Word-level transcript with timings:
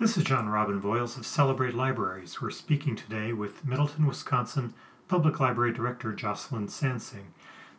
This 0.00 0.16
is 0.16 0.24
Jon 0.24 0.48
Robin 0.48 0.80
Voils 0.80 1.16
of 1.16 1.26
Celebrate 1.26 1.74
Libraries. 1.74 2.40
We're 2.40 2.50
speaking 2.50 2.96
today 2.96 3.32
with 3.34 3.64
Middleton, 3.66 4.06
Wisconsin 4.06 4.72
Public 5.08 5.38
Library 5.40 5.72
Director 5.72 6.12
Jocelyne 6.12 6.68
Sansing. 6.68 7.32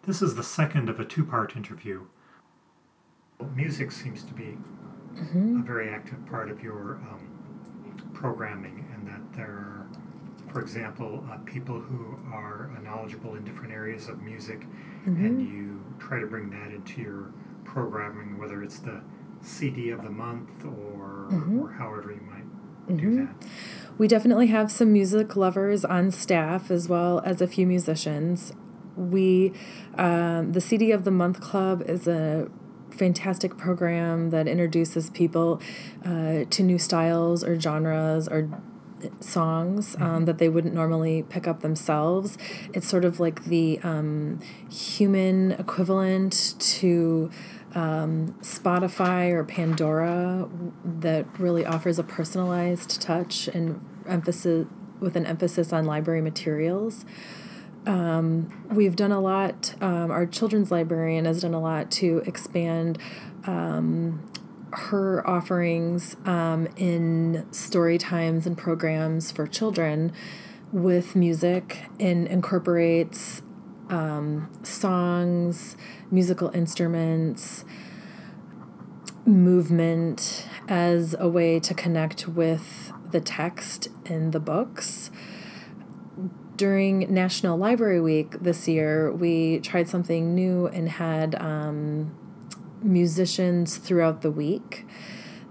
This 0.04 0.22
is 0.22 0.36
the 0.36 0.44
second 0.44 0.88
of 0.88 1.00
a 1.00 1.06
two 1.06 1.26
part 1.26 1.56
interview. 1.56 2.06
Music 3.56 3.92
seems 3.92 4.24
to 4.24 4.34
be 4.34 4.58
Mm-hmm. 5.12 5.60
a 5.60 5.64
very 5.66 5.90
active 5.90 6.26
part 6.28 6.50
of 6.50 6.64
your 6.64 6.96
um, 7.12 8.10
programming, 8.14 8.86
and 8.96 9.06
that 9.06 9.20
there 9.36 9.46
are, 9.46 9.88
for 10.54 10.62
example, 10.62 11.22
uh, 11.30 11.36
people 11.40 11.82
who 11.82 12.18
are 12.34 12.72
knowledgeable 12.82 13.36
in 13.36 13.44
different 13.44 13.74
areas 13.74 14.08
of 14.08 14.22
music, 14.22 14.62
Mm-hmm. 15.06 15.26
and 15.26 15.42
you 15.42 15.84
try 16.00 16.18
to 16.22 16.28
bring 16.28 16.50
that 16.52 16.72
into 16.72 17.02
your 17.02 17.34
programming, 17.66 18.38
whether 18.38 18.64
it's 18.64 18.80
the 18.80 19.02
CD 19.42 19.90
of 19.90 20.02
the 20.04 20.10
month 20.10 20.64
or, 20.64 21.21
Mm-hmm. 21.32 21.60
or 21.60 21.72
however 21.72 22.12
you 22.12 22.22
might 22.22 22.98
do 22.98 23.16
that. 23.16 23.48
We 23.98 24.08
definitely 24.08 24.48
have 24.48 24.72
some 24.72 24.92
music 24.92 25.36
lovers 25.36 25.86
on 25.86 26.12
staff 26.12 26.72
as 26.72 26.90
well 26.90 27.22
as 27.26 27.42
a 27.42 27.48
few 27.48 27.66
musicians. 27.68 28.54
We, 28.96 29.54
um, 29.98 30.52
the 30.52 30.62
CD 30.62 30.92
of 30.92 31.04
the 31.04 31.12
Month 31.12 31.40
Club 31.40 31.84
is 31.88 32.08
a 32.08 32.50
fantastic 32.90 33.58
program 33.58 34.32
that 34.32 34.48
introduces 34.48 35.10
people 35.10 35.62
uh, 36.04 36.44
to 36.50 36.64
new 36.64 36.78
styles 36.78 37.44
or 37.44 37.60
genres 37.60 38.28
or 38.28 38.50
songs 39.20 39.96
um, 40.00 40.26
that 40.26 40.38
they 40.38 40.50
wouldn't 40.50 40.74
normally 40.74 41.24
pick 41.24 41.48
up 41.48 41.62
themselves. 41.62 42.38
It's 42.74 42.88
sort 42.88 43.06
of 43.06 43.20
like 43.20 43.46
the 43.46 43.80
um, 43.84 44.40
human 44.70 45.54
equivalent 45.54 46.56
to 46.60 47.32
um, 47.74 48.36
Spotify 48.42 49.32
or 49.32 49.44
Pandora 49.44 50.50
that 50.84 51.26
really 51.40 51.66
offers 51.66 52.00
a 52.00 52.04
personalized 52.04 53.02
touch 53.02 53.48
and 53.48 53.80
emphasis 54.08 54.68
with 55.00 55.16
an 55.16 55.26
emphasis 55.26 55.74
on 55.74 55.86
library 55.86 56.22
materials. 56.22 57.06
Um, 57.88 58.68
we've 58.70 58.96
done 58.96 59.12
a 59.12 59.20
lot. 59.20 59.74
Um, 59.82 60.12
our 60.12 60.28
children's 60.28 60.72
librarian 60.72 61.26
has 61.26 61.42
done 61.42 61.56
a 61.56 61.60
lot 61.60 61.90
to 61.92 62.20
expand 62.28 63.00
um, 63.46 64.30
her 64.72 65.28
offerings 65.28 66.16
um, 66.26 66.68
in 66.78 67.48
story 67.52 67.98
times 67.98 68.46
and 68.46 68.58
programs 68.58 69.32
for 69.32 69.48
children 69.48 70.14
with 70.72 71.16
music 71.16 71.80
and 72.00 72.28
incorporates 72.28 73.42
um, 73.92 74.50
songs, 74.64 75.78
musical 76.10 76.50
instruments, 76.56 77.66
movement 79.26 80.48
as 80.68 81.16
a 81.20 81.28
way 81.28 81.60
to 81.60 81.74
connect 81.74 82.28
with 82.28 82.92
the 83.12 83.22
text 83.22 83.90
in 84.06 84.32
the 84.32 84.40
books 84.40 85.12
during 86.62 87.12
National 87.12 87.58
Library 87.58 88.00
Week 88.00 88.40
this 88.40 88.68
year, 88.68 89.12
we 89.12 89.60
tried 89.62 89.90
something 89.90 90.36
new 90.36 90.68
and 90.68 90.88
had 90.88 91.34
um, 91.42 92.16
musicians 92.84 93.78
throughout 93.78 94.22
the 94.22 94.30
week 94.30 94.86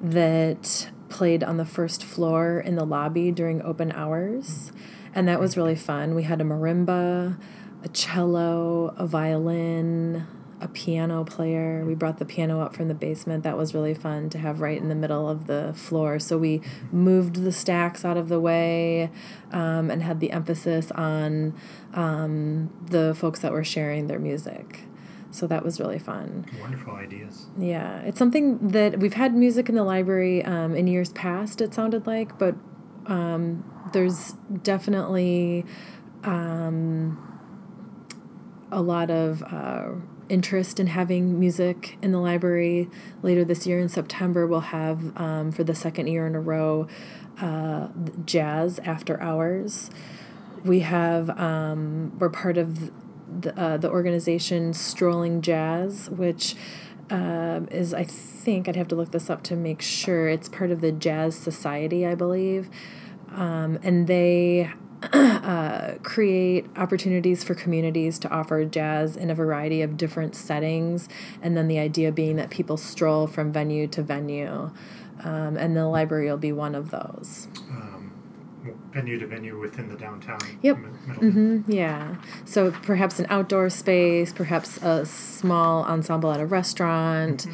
that 0.00 0.88
played 1.08 1.42
on 1.42 1.56
the 1.56 1.64
first 1.64 2.05
floor 2.05 2.61
in 2.61 2.77
the 2.77 2.84
lobby 2.84 3.33
during 3.33 3.61
open 3.62 3.91
hours. 3.91 4.70
And 5.12 5.27
that 5.27 5.41
was 5.41 5.56
really 5.56 5.74
fun. 5.74 6.14
We 6.14 6.22
had 6.22 6.41
a 6.41 6.44
marimba, 6.44 7.36
a 7.83 7.89
cello, 7.89 8.95
a 8.97 9.06
violin, 9.06 10.27
a 10.61 10.69
piano 10.69 11.25
player. 11.25 11.84
We 11.86 11.95
brought 11.95 12.19
the 12.19 12.25
piano 12.25 12.61
up 12.61 12.75
from 12.75 12.89
the 12.89 12.95
basement. 12.95 13.45
That 13.45 13.56
was 13.56 13.75
really 13.75 13.95
fun 13.95 14.28
to 14.31 14.39
have 14.39 14.61
right 14.61 14.81
in 14.81 14.89
the 14.89 14.95
middle 14.95 15.28
of 15.28 15.47
the 15.47 15.73
floor. 15.75 16.19
So 16.19 16.36
we 16.36 16.61
moved 16.92 17.36
the 17.36 17.53
stacks 17.53 18.05
out 18.05 18.17
of 18.17 18.28
the 18.28 18.41
way 18.41 19.11
um, 19.53 19.91
and 19.91 20.03
had 20.03 20.20
the 20.20 20.33
emphasis 20.33 20.91
on 20.92 21.55
um, 21.95 22.70
the 22.91 23.14
folks 23.14 23.41
that 23.41 23.53
were 23.53 23.64
sharing 23.64 24.07
their 24.07 24.19
music. 24.19 24.80
So 25.30 25.46
that 25.46 25.64
was 25.64 25.79
really 25.79 25.98
fun. 25.98 26.45
Wonderful 26.61 26.95
ideas. 26.95 27.46
Yeah, 27.57 28.01
it's 28.01 28.19
something 28.19 28.69
that 28.69 28.98
we've 28.98 29.14
had 29.14 29.33
music 29.35 29.69
in 29.69 29.77
the 29.77 29.85
library 29.85 30.45
um, 30.45 30.74
in 30.74 30.89
years 30.89 31.13
past, 31.13 31.61
it 31.61 31.73
sounded 31.73 32.07
like, 32.07 32.36
but 32.36 32.57
um, 33.07 33.64
there's 33.92 34.33
definitely 34.63 35.64
um, 36.24 37.30
a 38.73 38.81
lot 38.81 39.11
of 39.11 39.42
uh, 39.42 39.91
interest 40.29 40.81
in 40.81 40.86
having 40.86 41.39
music 41.39 41.98
in 42.03 42.13
the 42.13 42.19
library. 42.19 42.89
Later 43.23 43.45
this 43.45 43.67
year 43.67 43.81
in 43.81 43.89
September, 43.89 44.47
we'll 44.47 44.61
have, 44.61 45.17
um, 45.20 45.53
for 45.53 45.64
the 45.64 45.75
second 45.75 46.07
year 46.07 46.27
in 46.27 46.35
a 46.35 46.41
row, 46.41 46.86
uh, 47.41 47.89
jazz 48.25 48.79
after 48.81 49.20
hours. 49.20 49.91
We 50.64 50.81
have, 50.81 51.31
um, 51.39 52.17
we're 52.19 52.31
part 52.31 52.58
of 52.58 52.91
the, 53.41 53.58
uh, 53.58 53.77
the 53.77 53.91
organization 53.91 54.73
Strolling 54.75 55.41
Jazz, 55.41 56.11
which 56.11 56.55
um, 57.11 57.67
is, 57.70 57.92
I 57.92 58.05
think, 58.05 58.69
I'd 58.69 58.77
have 58.77 58.89
to 58.89 58.95
look 58.95 59.11
this 59.11 59.31
up 59.31 59.42
to 59.45 59.57
make 59.57 59.83
sure. 59.83 60.29
It's 60.29 60.48
part 60.48 60.70
of 60.70 60.81
the 60.81 60.92
Jazz 60.92 61.35
Society, 61.35 62.07
I 62.07 62.14
believe. 62.14 62.69
Um, 63.33 63.79
and 63.83 64.07
they 64.07 64.70
uh, 65.02 65.94
create 66.02 66.66
opportunities 66.77 67.42
for 67.42 67.55
communities 67.55 68.18
to 68.20 68.28
offer 68.30 68.64
jazz 68.64 69.16
in 69.16 69.30
a 69.30 69.34
variety 69.34 69.83
of 69.83 69.96
different 69.96 70.34
settings. 70.34 71.08
And 71.42 71.56
then 71.56 71.68
the 71.68 71.78
idea 71.78 72.12
being 72.12 72.36
that 72.36 72.50
people 72.50 72.77
stroll 72.77 73.27
from 73.27 73.52
venue 73.52 73.86
to 73.89 74.02
venue. 74.02 74.70
Um, 75.22 75.56
and 75.56 75.77
the 75.77 75.86
library 75.86 76.28
will 76.30 76.39
be 76.39 76.52
one 76.52 76.74
of 76.74 76.90
those. 76.90 77.48
Um, 77.70 78.12
venue 78.92 79.18
to 79.18 79.27
venue 79.27 79.58
within 79.58 79.89
the 79.89 79.96
downtown. 79.96 80.39
Yep. 80.62 80.78
Mi- 80.78 80.89
Middleton. 81.06 81.62
hmm 81.64 81.72
yeah. 81.72 82.16
So 82.44 82.70
perhaps 82.70 83.18
an 83.18 83.27
outdoor 83.28 83.70
space, 83.70 84.33
perhaps 84.33 84.78
a 84.78 85.05
small 85.06 85.84
ensemble 85.84 86.30
at 86.33 86.40
a 86.40 86.46
restaurant. 86.46 87.46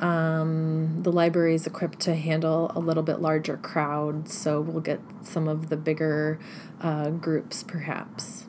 Um, 0.00 1.02
the 1.02 1.12
library 1.12 1.54
is 1.54 1.66
equipped 1.66 2.00
to 2.00 2.14
handle 2.14 2.72
a 2.74 2.78
little 2.80 3.02
bit 3.02 3.20
larger 3.20 3.58
crowds, 3.58 4.36
so 4.36 4.60
we'll 4.60 4.80
get 4.80 5.00
some 5.22 5.46
of 5.46 5.68
the 5.68 5.76
bigger 5.76 6.38
uh, 6.80 7.10
groups 7.10 7.62
perhaps. 7.62 8.46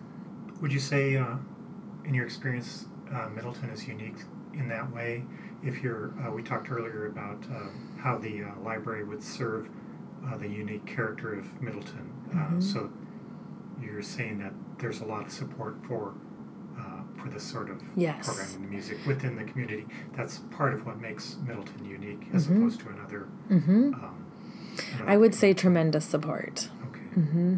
Would 0.62 0.72
you 0.72 0.80
say, 0.80 1.18
uh, 1.18 1.36
in 2.06 2.14
your 2.14 2.26
experience, 2.26 2.86
uh, 3.14 3.28
Middleton 3.30 3.70
is 3.70 3.88
unique 3.88 4.16
in 4.54 4.70
that 4.70 4.94
way? 4.94 5.24
If 5.64 5.84
you're, 5.84 6.14
uh, 6.26 6.32
we 6.32 6.42
talked 6.42 6.72
earlier 6.72 7.08
about 7.08 7.44
uh, 7.52 7.70
how 8.00 8.18
the 8.18 8.44
uh, 8.44 8.60
library 8.64 9.04
would 9.04 9.22
serve 9.22 9.70
uh, 10.26 10.38
the 10.38 10.48
unique 10.48 10.86
character 10.86 11.34
of 11.34 11.62
Middleton. 11.62 12.12
Uh, 12.34 12.62
so 12.62 12.90
you're 13.82 14.02
saying 14.02 14.40
that 14.40 14.54
there's 14.80 15.02
a 15.02 15.06
lot 15.06 15.26
of 15.26 15.32
support 15.32 15.76
for 15.88 16.14
for 17.22 17.30
this 17.30 17.44
sort 17.44 17.70
of 17.70 17.82
Yes. 17.96 18.26
programming 18.26 18.62
the 18.64 18.68
music 18.76 18.98
within 19.06 19.36
the 19.36 19.44
community. 19.44 19.86
That's 20.16 20.40
part 20.52 20.74
of 20.74 20.86
what 20.86 21.00
makes 21.00 21.38
Middleton 21.46 21.86
unique, 21.86 22.28
as 22.34 22.48
opposed 22.48 22.80
to 22.82 22.90
another. 22.90 23.20
hmm 23.48 23.94
Um, 23.94 24.26
I 25.06 25.18
would 25.18 25.36
say 25.36 25.54
tremendous 25.54 26.06
support. 26.06 26.70
Okay. 26.90 27.22
hmm 27.22 27.56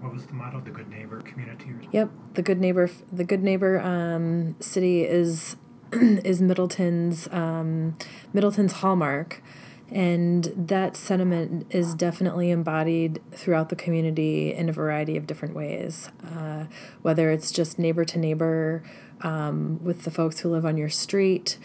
What 0.00 0.12
was 0.12 0.26
the 0.26 0.34
motto? 0.34 0.60
The 0.60 0.70
good 0.70 0.88
neighbor 0.90 1.20
community. 1.20 1.70
Or 1.70 1.80
Yep, 1.92 2.10
the 2.34 2.42
good 2.42 2.60
neighbor, 2.60 2.90
the 3.12 3.24
good 3.24 3.42
neighbor 3.42 3.80
um, 3.80 4.56
city 4.60 5.02
is 5.04 5.56
is 5.92 6.40
Middleton's 6.42 7.28
um, 7.32 7.96
Middleton's 8.32 8.72
hallmark, 8.74 9.42
and 9.90 10.44
that 10.56 10.96
sentiment 10.96 11.66
is 11.70 11.94
definitely 11.94 12.50
embodied 12.50 13.20
throughout 13.32 13.68
the 13.68 13.76
community 13.76 14.52
in 14.52 14.68
a 14.68 14.72
variety 14.72 15.16
of 15.16 15.26
different 15.26 15.54
ways. 15.54 16.10
Uh, 16.34 16.64
whether 17.02 17.30
it's 17.30 17.50
just 17.52 17.78
neighbor 17.78 18.04
to 18.04 18.18
neighbor 18.18 18.82
um, 19.22 19.82
with 19.82 20.02
the 20.02 20.10
folks 20.10 20.40
who 20.40 20.50
live 20.50 20.64
on 20.64 20.76
your 20.76 20.90
street, 20.90 21.58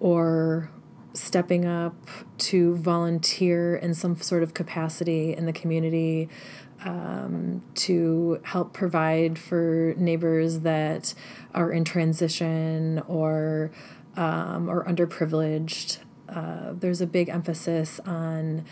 or 0.00 0.70
stepping 1.14 1.64
up 1.64 1.94
to 2.38 2.74
volunteer 2.76 3.76
in 3.76 3.94
some 3.94 4.16
sort 4.20 4.42
of 4.42 4.52
capacity 4.52 5.32
in 5.34 5.46
the 5.46 5.52
community 5.52 6.28
um, 6.84 7.62
to 7.74 8.40
help 8.42 8.72
provide 8.72 9.38
for 9.38 9.94
neighbors 9.96 10.60
that 10.60 11.14
are 11.54 11.70
in 11.72 11.84
transition 11.84 13.00
or 13.06 13.70
um, 14.16 14.68
or 14.68 14.84
underprivileged. 14.84 15.98
Uh, 16.28 16.72
there's 16.72 17.00
a 17.00 17.06
big 17.06 17.28
emphasis 17.28 18.00
on 18.00 18.64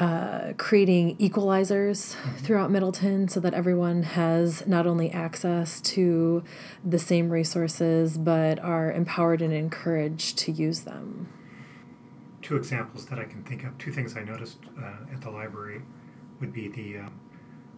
uh, 0.00 0.52
creating 0.56 1.16
equalizers 1.18 2.16
throughout 2.38 2.70
Middleton 2.70 3.28
so 3.28 3.38
that 3.40 3.54
everyone 3.54 4.02
has 4.02 4.66
not 4.66 4.86
only 4.86 5.10
access 5.10 5.80
to 5.82 6.42
the 6.84 6.98
same 6.98 7.30
resources 7.30 8.18
but 8.18 8.58
are 8.58 8.90
empowered 8.92 9.40
and 9.40 9.52
encouraged 9.52 10.36
to 10.38 10.52
use 10.52 10.80
them. 10.80 11.28
two 12.42 12.56
examples 12.56 13.06
that 13.06 13.18
I 13.18 13.24
can 13.24 13.42
think 13.44 13.64
of. 13.64 13.78
Two 13.78 13.92
things 13.92 14.16
I 14.16 14.24
noticed 14.24 14.58
uh, 14.78 15.12
at 15.12 15.20
the 15.20 15.30
library 15.30 15.80
would 16.40 16.52
be 16.52 16.68
the 16.68 16.98
um, 16.98 17.20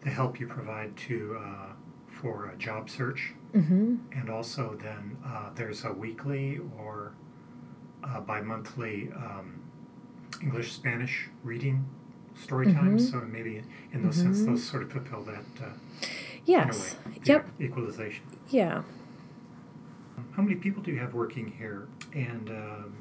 the 0.02 0.10
help 0.10 0.38
you 0.40 0.46
provide 0.46 0.96
to 1.08 1.36
uh, 1.40 1.72
for 2.08 2.50
a 2.50 2.56
job 2.56 2.88
search, 2.90 3.34
Mm-hmm. 3.54 3.96
and 4.18 4.28
also 4.30 4.76
then 4.82 5.16
uh, 5.24 5.50
there's 5.54 5.84
a 5.84 5.92
weekly 5.92 6.58
or 6.78 7.14
uh, 8.04 8.20
bi-monthly 8.20 9.10
um, 9.16 9.62
English 10.42 10.72
Spanish 10.72 11.28
reading 11.42 11.84
story 12.42 12.72
times. 12.72 13.10
So 13.10 13.20
maybe 13.20 13.62
in 13.92 14.02
those 14.02 14.16
sense, 14.16 14.44
those 14.44 14.62
sort 14.64 14.82
of 14.82 14.92
fulfill 14.92 15.22
that. 15.24 15.44
Uh, 15.62 15.70
Yes. 16.44 16.94
way, 17.06 17.12
Yep. 17.24 17.48
equalization. 17.60 18.24
Yeah. 18.50 18.82
How 20.32 20.42
many 20.42 20.54
people 20.54 20.80
do 20.82 20.92
you 20.92 20.98
have 21.00 21.12
working 21.12 21.52
here, 21.58 21.88
and 22.14 22.48
um, 22.50 22.92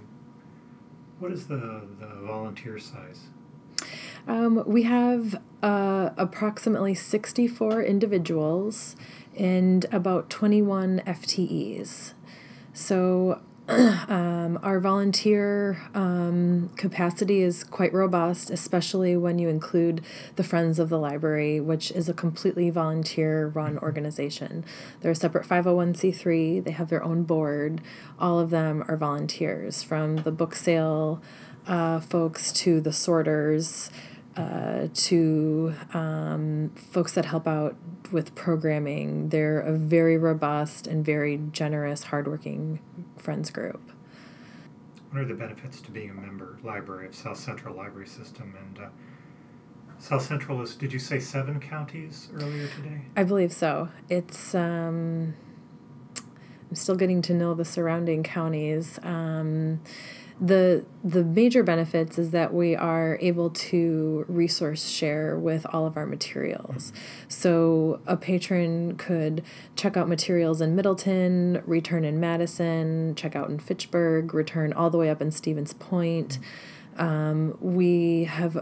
what 1.20 1.32
is 1.32 1.48
the 1.48 1.84
the 2.00 2.08
volunteer 2.26 2.80
size? 2.80 3.28
Um, 4.28 4.64
we 4.66 4.84
have 4.84 5.40
uh, 5.62 6.10
approximately 6.18 6.96
64 6.96 7.84
individuals 7.84 8.96
and 9.38 9.86
about 9.92 10.30
21 10.32 11.02
FTEs. 11.06 12.14
So 12.74 13.42
um, 13.68 14.60
our 14.62 14.80
volunteer 14.80 15.82
um, 15.96 16.70
capacity 16.76 17.42
is 17.42 17.64
quite 17.64 17.92
robust, 17.94 18.52
especially 18.52 19.18
when 19.18 19.40
you 19.40 19.50
include 19.50 20.06
the 20.36 20.44
Friends 20.44 20.78
of 20.78 20.90
the 20.90 21.00
Library, 21.00 21.60
which 21.60 21.90
is 21.92 22.08
a 22.08 22.14
completely 22.14 22.70
volunteer 22.70 23.48
run 23.48 23.80
organization. 23.80 24.64
They're 25.02 25.14
a 25.14 25.16
separate 25.16 25.48
501c3, 25.48 26.64
they 26.64 26.72
have 26.72 26.90
their 26.90 27.04
own 27.04 27.24
board. 27.24 27.82
All 28.20 28.40
of 28.40 28.52
them 28.52 28.84
are 28.88 28.98
volunteers, 28.98 29.82
from 29.82 30.18
the 30.18 30.32
book 30.32 30.54
sale 30.54 31.20
uh, 31.66 32.00
folks 32.02 32.52
to 32.52 32.80
the 32.80 32.94
sorters. 32.94 33.90
Uh, 34.38 34.90
to 34.94 35.74
um, 35.94 36.70
folks 36.76 37.14
that 37.14 37.24
help 37.24 37.48
out 37.48 37.74
with 38.12 38.36
programming. 38.36 39.30
They're 39.30 39.62
a 39.62 39.72
very 39.72 40.18
robust 40.18 40.88
and 40.88 41.06
very 41.06 41.40
generous, 41.54 42.04
hardworking 42.04 42.82
friends 43.16 43.50
group. 43.50 43.92
What 45.10 45.22
are 45.22 45.26
the 45.26 45.36
benefits 45.36 45.80
to 45.80 45.92
being 45.92 46.10
a 46.10 46.14
member 46.14 46.60
library 46.66 47.08
of 47.08 47.16
South 47.16 47.38
Central 47.38 47.74
Library 47.78 48.08
System? 48.08 48.54
And 48.60 48.78
uh, 48.78 48.90
South 50.00 50.24
Central 50.24 50.62
is, 50.62 50.76
did 50.76 50.92
you 50.92 51.00
say 51.00 51.18
seven 51.22 51.62
counties 51.62 52.28
earlier 52.34 52.68
today? 52.68 53.04
I 53.16 53.24
believe 53.24 53.54
so. 53.54 53.88
It's, 54.10 54.54
um, 54.54 55.34
I'm 56.18 56.76
still 56.76 56.96
getting 56.96 57.22
to 57.22 57.34
know 57.34 57.54
the 57.54 57.64
surrounding 57.64 58.24
counties. 58.24 59.00
Um, 59.02 59.80
the 60.40 60.86
the 61.04 61.24
major 61.24 61.64
benefits 61.64 62.18
is 62.18 62.32
that 62.32 62.54
we 62.54 62.76
are 62.76 63.18
able 63.22 63.50
to 63.50 64.26
resource 64.28 64.88
share 64.88 65.40
with 65.40 65.66
all 65.72 65.86
of 65.86 65.96
our 65.96 66.06
materials. 66.06 66.92
So 67.30 68.02
a 68.06 68.18
patron 68.18 68.98
could 68.98 69.44
check 69.76 69.96
out 69.96 70.10
materials 70.10 70.60
in 70.60 70.76
Middleton, 70.76 71.62
return 71.66 72.04
in 72.04 72.20
Madison, 72.20 73.16
check 73.16 73.36
out 73.36 73.50
in 73.50 73.60
Fitchburg, 73.60 74.34
return 74.34 74.74
all 74.74 74.90
the 74.90 74.98
way 74.98 75.10
up 75.10 75.22
in 75.22 75.32
Stevens 75.32 75.74
Point. 75.74 76.40
Um, 76.98 77.58
we 77.62 78.26
have 78.26 78.58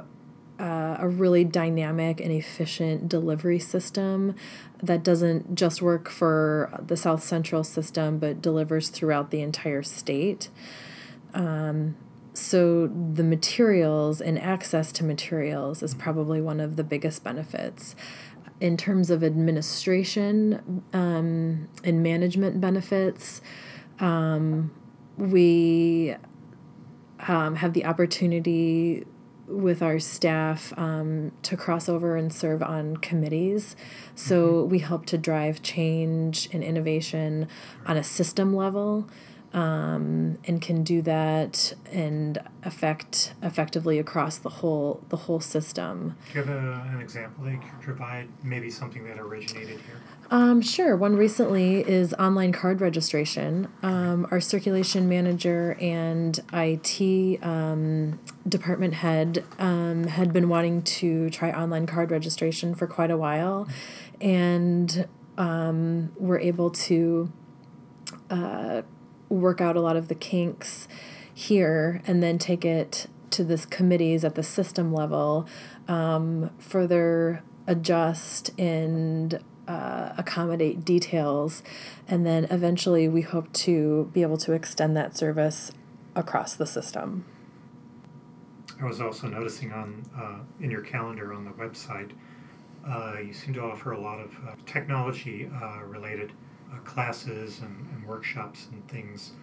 uh, 0.60 0.98
a 1.00 1.08
really 1.08 1.44
dynamic 1.44 2.19
and 2.19 2.31
efficient 2.31 3.10
delivery 3.10 3.60
system 3.60 4.36
that 4.81 5.04
doesn't 5.04 5.56
just 5.56 5.81
work 5.81 6.08
for 6.10 6.69
the 6.86 6.96
South 6.96 7.24
Central 7.24 7.64
system 7.64 8.19
but 8.19 8.42
delivers 8.42 8.90
throughout 8.90 9.31
the 9.31 9.42
entire 9.42 9.81
state. 9.81 10.50
Um, 11.33 11.95
so 12.33 12.88
the 12.88 13.24
materials 13.24 14.19
and 14.19 14.39
access 14.39 14.91
to 14.94 15.03
materials 15.03 15.83
is 15.83 15.94
probably 15.94 16.41
one 16.41 16.59
of 16.59 16.75
the 16.75 16.83
biggest 16.83 17.24
benefits. 17.24 17.95
In 18.59 18.77
terms 18.77 19.09
of 19.09 19.24
administration 19.24 20.83
um, 20.94 21.69
and 21.83 22.01
management 22.01 22.59
benefits, 22.59 23.41
um, 24.00 24.71
we 25.18 26.15
um, 27.27 27.56
have 27.56 27.74
the 27.74 27.85
opportunity 27.85 29.06
with 29.47 29.81
our 29.81 30.00
staff 30.00 30.74
um, 30.77 31.31
to 31.44 31.56
cross 31.57 31.88
over 31.89 32.15
and 32.15 32.33
serve 32.33 32.63
on 32.63 32.97
committees. 32.97 33.75
So 34.15 34.63
we 34.63 34.80
help 34.80 35.06
to 35.07 35.18
drive 35.18 35.62
change 35.62 36.50
and 36.53 36.63
innovation 36.63 37.47
on 37.85 37.97
a 37.97 38.03
system 38.03 38.56
level 38.56 39.07
um, 39.54 40.40
and 40.46 40.62
can 40.62 40.84
do 40.84 41.02
that 41.04 41.74
and 41.92 42.40
affect 42.64 43.34
effectively 43.44 44.00
across 44.00 44.38
the 44.40 44.50
whole 44.50 45.04
the 45.10 45.18
whole 45.18 45.40
system. 45.40 46.16
Do 46.32 46.40
you 46.40 46.46
have 46.46 46.56
a, 46.56 46.90
an 46.94 47.02
example 47.02 47.44
that 47.46 47.52
you 47.52 47.60
could 47.60 47.82
provide? 47.82 48.28
Maybe 48.44 48.70
something 48.70 49.06
that 49.06 49.20
originated 49.20 49.80
here? 49.82 50.02
Um, 50.32 50.62
sure. 50.62 50.96
One 50.96 51.16
recently 51.16 51.82
is 51.82 52.14
online 52.16 52.52
card 52.52 52.82
registration. 52.82 53.68
Um, 53.84 54.28
our 54.32 54.42
circulation 54.42 55.08
manager 55.08 55.78
and 55.80 56.40
IT 56.52 57.44
um, 57.44 58.20
department 58.48 58.96
head 58.96 59.44
um, 59.60 60.06
had 60.06 60.34
been 60.34 60.50
wanting 60.50 60.82
to 60.82 61.30
try 61.30 61.52
online 61.52 61.86
card 61.86 62.10
registration 62.10 62.74
for 62.74 62.88
quite 62.88 63.12
a 63.12 63.18
while, 63.18 63.68
and 64.20 65.08
um, 65.38 66.12
were 66.18 66.40
able 66.40 66.72
to 66.72 67.32
uh, 68.32 68.82
work 69.33 69.62
out 69.62 69.75
a 69.75 69.81
lot 69.81 69.95
of 69.95 70.07
the 70.07 70.15
kinks 70.15 70.88
here 71.33 72.01
and 72.06 72.21
then 72.21 72.38
take 72.38 72.63
it 72.63 73.07
to 73.31 73.44
this 73.44 73.65
committees 73.65 74.24
at 74.24 74.35
the 74.35 74.44
system 74.44 74.94
level, 74.94 75.47
um, 75.88 76.51
further 76.59 77.41
adjust 77.68 78.51
and 78.59 79.39
uh, 79.68 80.13
accommodate 80.18 80.85
details, 80.85 81.63
and 82.07 82.25
then 82.25 82.45
eventually 82.51 83.07
we 83.07 83.21
hope 83.21 83.51
to 83.53 84.09
be 84.13 84.21
able 84.21 84.38
to 84.38 84.51
extend 84.51 84.95
that 84.95 85.18
service 85.18 85.71
across 86.15 86.53
the 86.56 86.65
system. 86.65 87.25
I 88.81 88.85
was 88.85 89.00
also 89.00 89.27
noticing 89.27 89.71
on 89.71 90.03
uh, 90.15 90.63
in 90.63 90.69
your 90.69 90.81
calendar 90.81 91.33
on 91.33 91.45
the 91.45 91.51
website, 91.51 92.12
uh, 92.88 93.15
you 93.25 93.33
seem 93.33 93.53
to 93.53 93.62
offer 93.62 93.94
a 93.94 94.00
lot 94.00 94.19
of 94.19 94.31
uh, 94.45 94.56
technology 94.65 95.50
uh, 95.62 95.83
related 95.85 96.33
uh, 96.74 96.80
classes 96.80 97.60
and, 97.60 97.88
and 97.92 98.06
workshops 98.06 98.68
and 98.72 98.88
things. 98.88 99.34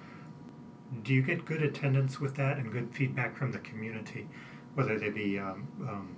Do 1.03 1.15
you 1.15 1.23
get 1.23 1.45
good 1.45 1.63
attendance 1.63 2.19
with 2.19 2.35
that 2.37 2.57
and 2.57 2.73
good 2.73 2.93
feedback 2.93 3.37
from 3.37 3.53
the 3.53 3.59
community, 3.61 4.29
whether 4.75 4.99
they 4.99 5.11
be 5.11 5.39
um, 5.39 5.69
um, 5.83 6.17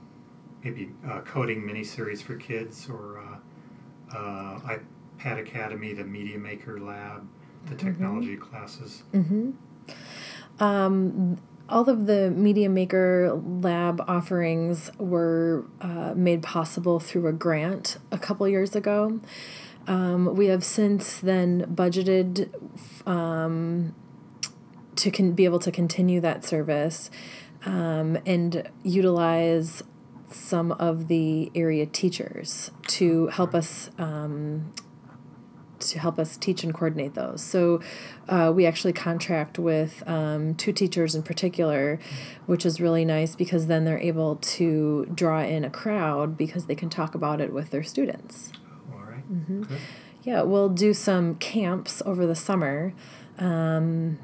maybe 0.65 0.91
uh, 1.09 1.21
coding 1.21 1.63
miniseries 1.63 2.23
for 2.23 2.37
kids 2.37 2.89
or 2.89 3.21
uh, 3.21 4.17
uh, 4.17 4.61
iPad 5.19 5.41
Academy, 5.41 5.93
the 5.93 6.05
Media 6.05 6.39
Maker 6.39 6.81
Lab, 6.81 7.27
the 7.67 7.75
technology 7.75 8.37
classes? 8.37 9.03
Mm-hmm. 9.13 9.51
Um, 10.63 11.39
all 11.69 11.89
of 11.89 12.07
the 12.07 12.31
Media 12.31 12.69
Maker 12.69 13.41
Lab 13.61 14.03
offerings 14.07 14.91
were 14.99 15.65
uh, 15.81 16.13
made 16.15 16.43
possible 16.43 17.01
through 17.01 17.27
a 17.27 17.33
grant 17.33 17.99
a 18.11 18.19
couple 18.19 18.47
years 18.49 18.77
ago. 18.77 19.21
Um, 19.87 20.37
we 20.37 20.47
have 20.47 20.65
since 20.65 21.19
then 21.19 21.67
budgeted 21.75 22.49
um, 23.07 23.95
to 24.97 25.11
con- 25.11 25.33
be 25.33 25.45
able 25.45 25.59
to 25.61 25.73
continue 25.73 26.21
that 26.21 26.45
service 26.45 27.11
um, 27.65 28.19
and 28.27 28.71
utilize 28.83 29.83
some 30.31 30.73
of 30.73 31.09
the 31.09 31.51
area 31.55 31.87
teachers 31.87 32.71
to 32.87 33.27
help 33.29 33.55
us 33.55 33.91
um, 33.99 34.73
to 35.81 35.99
help 35.99 36.19
us 36.19 36.37
teach 36.37 36.63
and 36.63 36.73
coordinate 36.73 37.15
those. 37.15 37.43
So 37.43 37.81
uh, 38.29 38.53
we 38.55 38.67
actually 38.67 38.93
contract 38.93 39.59
with 39.59 40.09
um, 40.09 40.55
two 40.55 40.73
teachers 40.73 41.17
in 41.17 41.25
particular, 41.25 41.99
which 42.47 42.65
is 42.65 42.81
really 42.81 43.05
nice 43.05 43.35
because 43.35 43.67
then 43.67 43.85
they're 43.85 43.99
able 43.99 44.37
to 44.37 45.07
draw 45.13 45.43
in 45.43 45.65
a 45.65 45.71
crowd 45.71 46.37
because 46.37 46.67
they 46.67 46.77
can 46.77 46.89
talk 46.89 47.17
about 47.17 47.41
it 47.41 47.53
with 47.53 47.71
their 47.71 47.83
students. 47.83 48.53
Right. 49.33 49.69
Good. 49.69 49.79
Yeah, 50.25 50.43
we'll 50.43 50.69
do 50.69 50.95
some 50.95 51.35
camps 51.37 52.01
over 52.07 52.27
the 52.27 52.37
summer 52.37 52.95
um, 53.39 54.19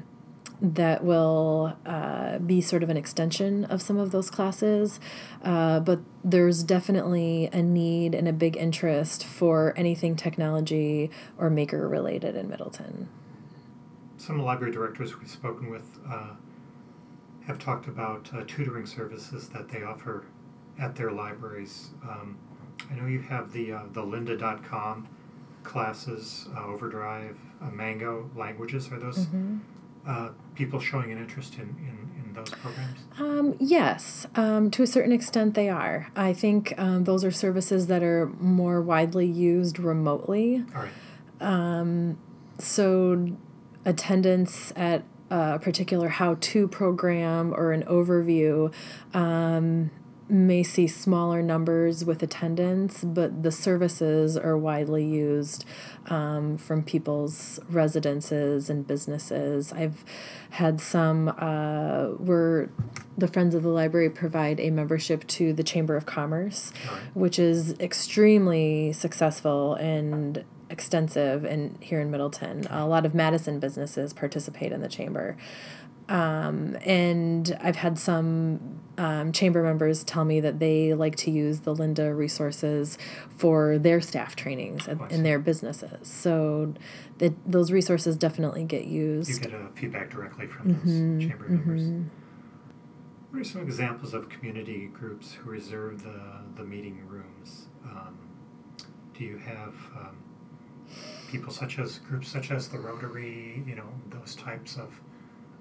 that 0.61 1.03
will 1.03 1.75
uh, 1.85 2.37
be 2.39 2.61
sort 2.61 2.83
of 2.83 2.89
an 2.89 2.95
extension 2.95 3.65
of 3.65 3.81
some 3.81 3.97
of 3.97 4.11
those 4.11 4.29
classes. 4.29 4.99
Uh, 5.43 5.81
but 5.81 5.99
there's 6.23 6.63
definitely 6.63 7.49
a 7.51 7.61
need 7.61 8.15
and 8.15 8.27
a 8.27 8.33
big 8.33 8.55
interest 8.55 9.25
for 9.25 9.73
anything 9.75 10.15
technology 10.15 11.09
or 11.37 11.49
maker 11.49 11.87
related 11.87 12.35
in 12.35 12.49
Middleton. 12.49 13.09
Some 14.17 14.41
library 14.41 14.73
directors 14.73 15.17
we've 15.17 15.29
spoken 15.29 15.69
with 15.69 15.97
uh, 16.09 16.31
have 17.45 17.57
talked 17.57 17.87
about 17.87 18.29
uh, 18.33 18.43
tutoring 18.47 18.85
services 18.85 19.49
that 19.49 19.69
they 19.69 19.83
offer 19.83 20.25
at 20.79 20.95
their 20.95 21.11
libraries. 21.11 21.89
Um, 22.03 22.37
I 22.89 22.95
know 22.95 23.05
you 23.05 23.21
have 23.21 23.51
the 23.51 23.73
uh, 23.73 23.81
the 23.93 24.01
lynda.com 24.01 25.07
classes, 25.63 26.47
uh, 26.55 26.65
Overdrive, 26.65 27.37
uh, 27.61 27.69
Mango 27.69 28.29
languages. 28.35 28.91
Are 28.91 28.99
those 28.99 29.27
uh, 30.07 30.29
people 30.55 30.79
showing 30.79 31.11
an 31.11 31.17
interest 31.17 31.55
in, 31.55 31.61
in, 31.61 32.25
in 32.25 32.33
those 32.33 32.49
programs? 32.49 32.99
Um, 33.19 33.55
yes, 33.59 34.25
um, 34.35 34.71
to 34.71 34.83
a 34.83 34.87
certain 34.87 35.11
extent 35.11 35.53
they 35.53 35.69
are. 35.69 36.09
I 36.15 36.33
think 36.33 36.73
um, 36.77 37.03
those 37.03 37.23
are 37.23 37.31
services 37.31 37.87
that 37.87 38.01
are 38.01 38.27
more 38.39 38.81
widely 38.81 39.27
used 39.27 39.79
remotely. 39.79 40.63
All 40.75 40.83
right. 40.83 40.91
Um, 41.41 42.17
so 42.57 43.29
attendance 43.85 44.73
at 44.75 45.03
a 45.29 45.59
particular 45.59 46.09
how-to 46.09 46.67
program 46.67 47.53
or 47.53 47.71
an 47.71 47.83
overview 47.83 48.73
um, 49.13 49.91
may 50.29 50.61
see 50.61 50.87
smaller 50.87 51.41
numbers 51.41 52.05
with 52.05 52.21
attendance, 52.21 53.03
but 53.03 53.41
the 53.43 53.51
services 53.51 54.37
are 54.37 54.57
widely 54.57 55.03
used 55.03 55.65
um, 56.07 56.57
from 56.57 56.83
people's 56.83 57.59
residences 57.69 58.69
and 58.69 58.85
businesses. 58.85 59.73
I've 59.73 60.05
had 60.51 60.79
some 60.79 61.33
uh, 61.37 62.07
where 62.17 62.69
the 63.17 63.27
Friends 63.27 63.55
of 63.55 63.63
the 63.63 63.69
Library 63.69 64.09
provide 64.09 64.59
a 64.59 64.69
membership 64.69 65.25
to 65.27 65.51
the 65.51 65.63
Chamber 65.63 65.97
of 65.97 66.05
Commerce, 66.05 66.71
which 67.13 67.39
is 67.39 67.73
extremely 67.79 68.93
successful 68.93 69.73
and 69.75 70.45
extensive 70.69 71.45
in 71.45 71.75
here 71.81 71.99
in 71.99 72.11
Middleton. 72.11 72.67
A 72.69 72.87
lot 72.87 73.05
of 73.05 73.15
Madison 73.15 73.59
businesses 73.59 74.13
participate 74.13 74.71
in 74.71 74.81
the 74.81 74.87
chamber. 74.87 75.35
Um, 76.09 76.75
and 76.83 77.55
I've 77.61 77.75
had 77.75 77.99
some 77.99 78.81
um, 78.97 79.31
chamber 79.31 79.61
members 79.61 80.03
tell 80.03 80.25
me 80.25 80.41
that 80.41 80.57
they 80.57 80.95
like 80.95 81.15
to 81.17 81.31
use 81.31 81.61
the 81.61 81.73
Lynda 81.73 82.17
resources 82.17 82.97
for 83.37 83.77
their 83.77 84.01
staff 84.01 84.35
trainings 84.35 84.87
in, 84.87 84.99
in 85.11 85.23
their 85.23 85.37
businesses. 85.37 86.07
So 86.07 86.73
that 87.19 87.33
those 87.49 87.71
resources 87.71 88.17
definitely 88.17 88.63
get 88.63 88.85
used. 88.85 89.29
You 89.29 89.51
get 89.51 89.53
a 89.53 89.69
feedback 89.75 90.09
directly 90.09 90.47
from 90.47 90.73
mm-hmm, 90.73 91.19
those 91.19 91.29
chamber 91.29 91.47
members. 91.47 91.83
Mm-hmm. 91.83 92.07
What 93.29 93.41
are 93.41 93.43
some 93.43 93.61
examples 93.61 94.15
of 94.15 94.27
community 94.29 94.87
groups 94.87 95.33
who 95.33 95.51
reserve 95.51 96.03
the, 96.03 96.19
the 96.55 96.63
meeting 96.63 97.05
rooms? 97.07 97.67
Um, 97.85 98.17
do 99.13 99.23
you 99.23 99.37
have 99.37 99.75
um, 99.95 100.17
people 101.29 101.53
such 101.53 101.77
as 101.77 101.99
groups 101.99 102.27
such 102.27 102.49
as 102.49 102.67
the 102.69 102.79
Rotary, 102.79 103.63
you 103.67 103.75
know, 103.75 103.87
those 104.09 104.33
types 104.33 104.77
of 104.77 104.99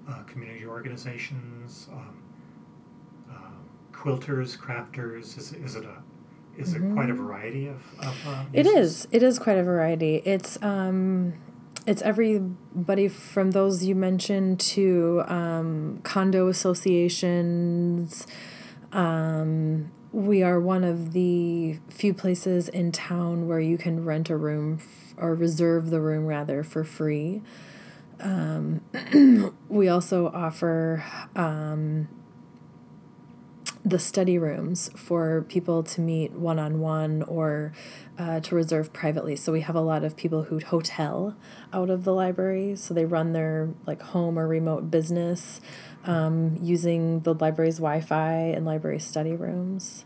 uh, 0.09 0.23
community 0.25 0.67
organizations, 0.67 1.89
um, 1.93 2.23
uh, 3.31 3.35
quilters, 3.93 4.57
crafters? 4.57 5.37
Is, 5.39 5.53
is 5.53 5.77
it 5.77 5.85
a 5.85 6.03
is 6.59 6.75
mm-hmm. 6.75 6.91
it 6.91 6.95
quite 6.95 7.11
a 7.11 7.15
variety 7.15 7.69
of? 7.69 7.83
of 8.01 8.27
uh, 8.27 8.45
it 8.53 8.67
is. 8.67 9.07
It 9.13 9.23
is 9.23 9.39
quite 9.39 9.59
a 9.59 9.63
variety. 9.63 10.17
It's 10.25 10.61
um, 10.63 11.35
it's 11.87 12.03
everybody 12.03 13.09
from 13.09 13.53
those 13.53 13.85
you 13.85 13.95
mentioned 13.95 14.61
to 14.61 15.23
um, 15.27 16.01
condo 16.03 16.49
associations. 16.49 18.27
Um, 18.93 19.91
we 20.13 20.43
are 20.43 20.59
one 20.59 20.85
of 20.85 21.13
the 21.13 21.79
few 21.89 22.13
places 22.13 22.69
in 22.69 22.93
town 22.93 23.47
where 23.47 23.61
you 23.61 23.79
can 23.79 24.05
rent 24.05 24.31
a 24.31 24.37
room 24.37 24.81
f- 24.81 25.15
or 25.17 25.35
reserve 25.35 25.91
the 25.91 26.01
room 26.01 26.27
rather 26.27 26.63
for 26.63 26.83
free. 26.83 27.43
Um, 28.21 28.83
we 29.69 29.89
also 29.89 30.29
offer 30.29 31.05
um, 31.37 32.09
the 33.85 33.99
study 33.99 34.39
rooms 34.39 34.91
for 34.97 35.43
people 35.49 35.83
to 35.83 36.01
meet 36.01 36.33
one 36.33 36.59
on 36.59 36.81
one 36.81 37.23
or 37.23 37.73
uh, 38.19 38.41
to 38.41 38.55
reserve 38.55 38.93
privately. 38.93 39.37
So 39.37 39.53
we 39.53 39.61
have 39.63 39.77
a 39.77 39.81
lot 39.81 40.05
of 40.05 40.17
people 40.17 40.45
who 40.45 40.59
hotel 40.61 41.37
out 41.73 41.89
of 41.89 42.05
the 42.05 42.13
library. 42.13 42.77
So 42.77 42.93
they 42.93 43.05
run 43.05 43.33
their 43.33 43.71
like 43.87 44.03
home 44.03 44.39
or 44.39 44.47
remote 44.47 44.91
business 44.91 45.61
um, 46.05 46.59
using 46.61 47.21
the 47.21 47.35
library's 47.35 47.77
Wi 47.77 48.01
Fi 48.01 48.33
and 48.33 48.67
library 48.67 48.99
study 48.99 49.35
rooms. 49.35 50.05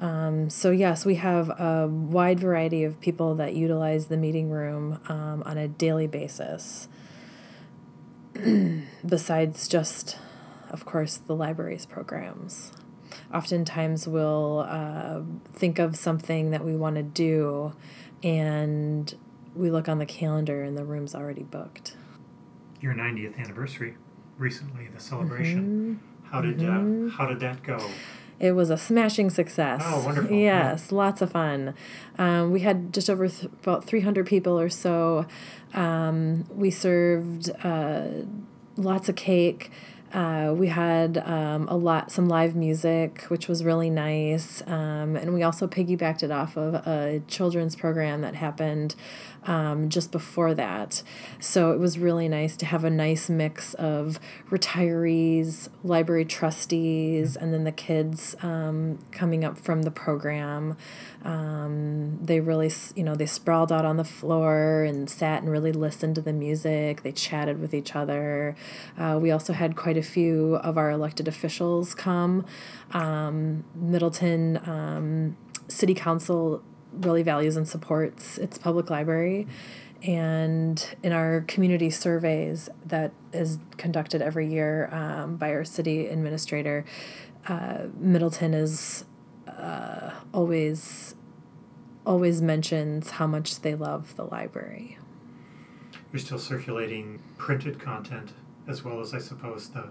Um, 0.00 0.48
so, 0.48 0.70
yes, 0.70 1.04
we 1.04 1.16
have 1.16 1.50
a 1.50 1.86
wide 1.86 2.40
variety 2.40 2.84
of 2.84 3.00
people 3.00 3.34
that 3.34 3.54
utilize 3.54 4.06
the 4.06 4.16
meeting 4.16 4.48
room 4.48 4.98
um, 5.08 5.42
on 5.44 5.58
a 5.58 5.68
daily 5.68 6.06
basis. 6.06 6.88
besides 9.06 9.68
just, 9.68 10.18
of 10.70 10.84
course, 10.84 11.16
the 11.16 11.34
library's 11.34 11.86
programs. 11.86 12.72
Oftentimes, 13.32 14.08
we'll 14.08 14.66
uh, 14.68 15.20
think 15.52 15.78
of 15.78 15.96
something 15.96 16.50
that 16.50 16.64
we 16.64 16.74
want 16.74 16.96
to 16.96 17.02
do, 17.02 17.72
and 18.22 19.14
we 19.54 19.70
look 19.70 19.88
on 19.88 19.98
the 19.98 20.06
calendar, 20.06 20.62
and 20.62 20.76
the 20.76 20.84
room's 20.84 21.14
already 21.14 21.42
booked. 21.42 21.96
Your 22.80 22.94
90th 22.94 23.38
anniversary 23.38 23.96
recently, 24.38 24.88
the 24.92 25.00
celebration. 25.00 26.00
Mm-hmm. 26.00 26.26
How 26.30 26.40
did 26.40 26.58
mm-hmm. 26.58 27.08
uh, 27.08 27.10
how 27.10 27.26
did 27.26 27.40
that 27.40 27.62
go? 27.62 27.78
It 28.40 28.52
was 28.52 28.70
a 28.70 28.78
smashing 28.78 29.28
success. 29.28 29.82
Oh, 29.84 30.02
wonderful. 30.04 30.34
Yes, 30.34 30.88
yeah. 30.90 30.96
lots 30.96 31.20
of 31.20 31.30
fun. 31.30 31.74
Um, 32.18 32.50
we 32.52 32.60
had 32.60 32.92
just 32.94 33.10
over 33.10 33.28
th- 33.28 33.52
about 33.62 33.84
300 33.84 34.26
people 34.26 34.58
or 34.58 34.70
so. 34.70 35.26
Um, 35.74 36.46
we 36.50 36.70
served 36.70 37.50
uh, 37.62 38.06
lots 38.76 39.10
of 39.10 39.16
cake. 39.16 39.70
Uh, 40.12 40.52
we 40.56 40.66
had 40.66 41.18
um, 41.18 41.68
a 41.68 41.76
lot, 41.76 42.10
some 42.10 42.28
live 42.28 42.56
music, 42.56 43.22
which 43.28 43.46
was 43.46 43.62
really 43.62 43.90
nice, 43.90 44.60
um, 44.66 45.14
and 45.14 45.32
we 45.32 45.44
also 45.44 45.68
piggybacked 45.68 46.24
it 46.24 46.32
off 46.32 46.56
of 46.56 46.74
a 46.86 47.22
children's 47.28 47.76
program 47.76 48.22
that 48.22 48.34
happened 48.34 48.96
um, 49.44 49.88
just 49.88 50.12
before 50.12 50.54
that. 50.54 51.02
So 51.38 51.72
it 51.72 51.78
was 51.78 51.98
really 51.98 52.28
nice 52.28 52.56
to 52.58 52.66
have 52.66 52.84
a 52.84 52.90
nice 52.90 53.28
mix 53.28 53.74
of 53.74 54.18
retirees, 54.50 55.68
library 55.82 56.24
trustees, 56.24 57.36
and 57.36 57.52
then 57.52 57.64
the 57.64 57.72
kids 57.72 58.36
um, 58.42 58.98
coming 59.10 59.44
up 59.44 59.58
from 59.58 59.82
the 59.82 59.90
program. 59.90 60.76
Um, 61.24 62.18
they 62.22 62.40
really, 62.40 62.70
you 62.94 63.04
know, 63.04 63.14
they 63.14 63.26
sprawled 63.26 63.72
out 63.72 63.84
on 63.84 63.96
the 63.96 64.04
floor 64.04 64.84
and 64.84 65.08
sat 65.08 65.42
and 65.42 65.50
really 65.50 65.72
listened 65.72 66.14
to 66.16 66.20
the 66.20 66.32
music. 66.32 67.02
They 67.02 67.12
chatted 67.12 67.60
with 67.60 67.74
each 67.74 67.94
other. 67.94 68.56
Uh, 68.98 69.18
we 69.20 69.30
also 69.30 69.52
had 69.52 69.76
quite 69.76 69.96
a 69.96 70.02
few 70.02 70.56
of 70.56 70.78
our 70.78 70.90
elected 70.90 71.28
officials 71.28 71.94
come. 71.94 72.44
Um, 72.92 73.64
Middleton 73.74 74.56
um, 74.68 75.36
City 75.68 75.94
Council 75.94 76.62
really 76.92 77.22
values 77.22 77.56
and 77.56 77.68
supports 77.68 78.38
its 78.38 78.58
public 78.58 78.90
library. 78.90 79.46
And 80.02 80.82
in 81.02 81.12
our 81.12 81.42
community 81.42 81.90
surveys 81.90 82.70
that 82.86 83.12
is 83.32 83.58
conducted 83.76 84.22
every 84.22 84.50
year 84.50 84.88
um, 84.92 85.36
by 85.36 85.52
our 85.52 85.64
city 85.64 86.06
administrator, 86.06 86.84
uh, 87.48 87.86
Middleton 87.98 88.54
is 88.54 89.04
uh, 89.46 90.12
always 90.32 91.14
always 92.06 92.40
mentions 92.40 93.10
how 93.10 93.26
much 93.26 93.60
they 93.60 93.74
love 93.74 94.16
the 94.16 94.24
library. 94.24 94.98
You're 96.12 96.20
still 96.20 96.38
circulating 96.38 97.22
printed 97.36 97.78
content 97.78 98.32
as 98.66 98.82
well 98.84 99.00
as, 99.00 99.12
I 99.12 99.18
suppose, 99.18 99.68
the 99.68 99.90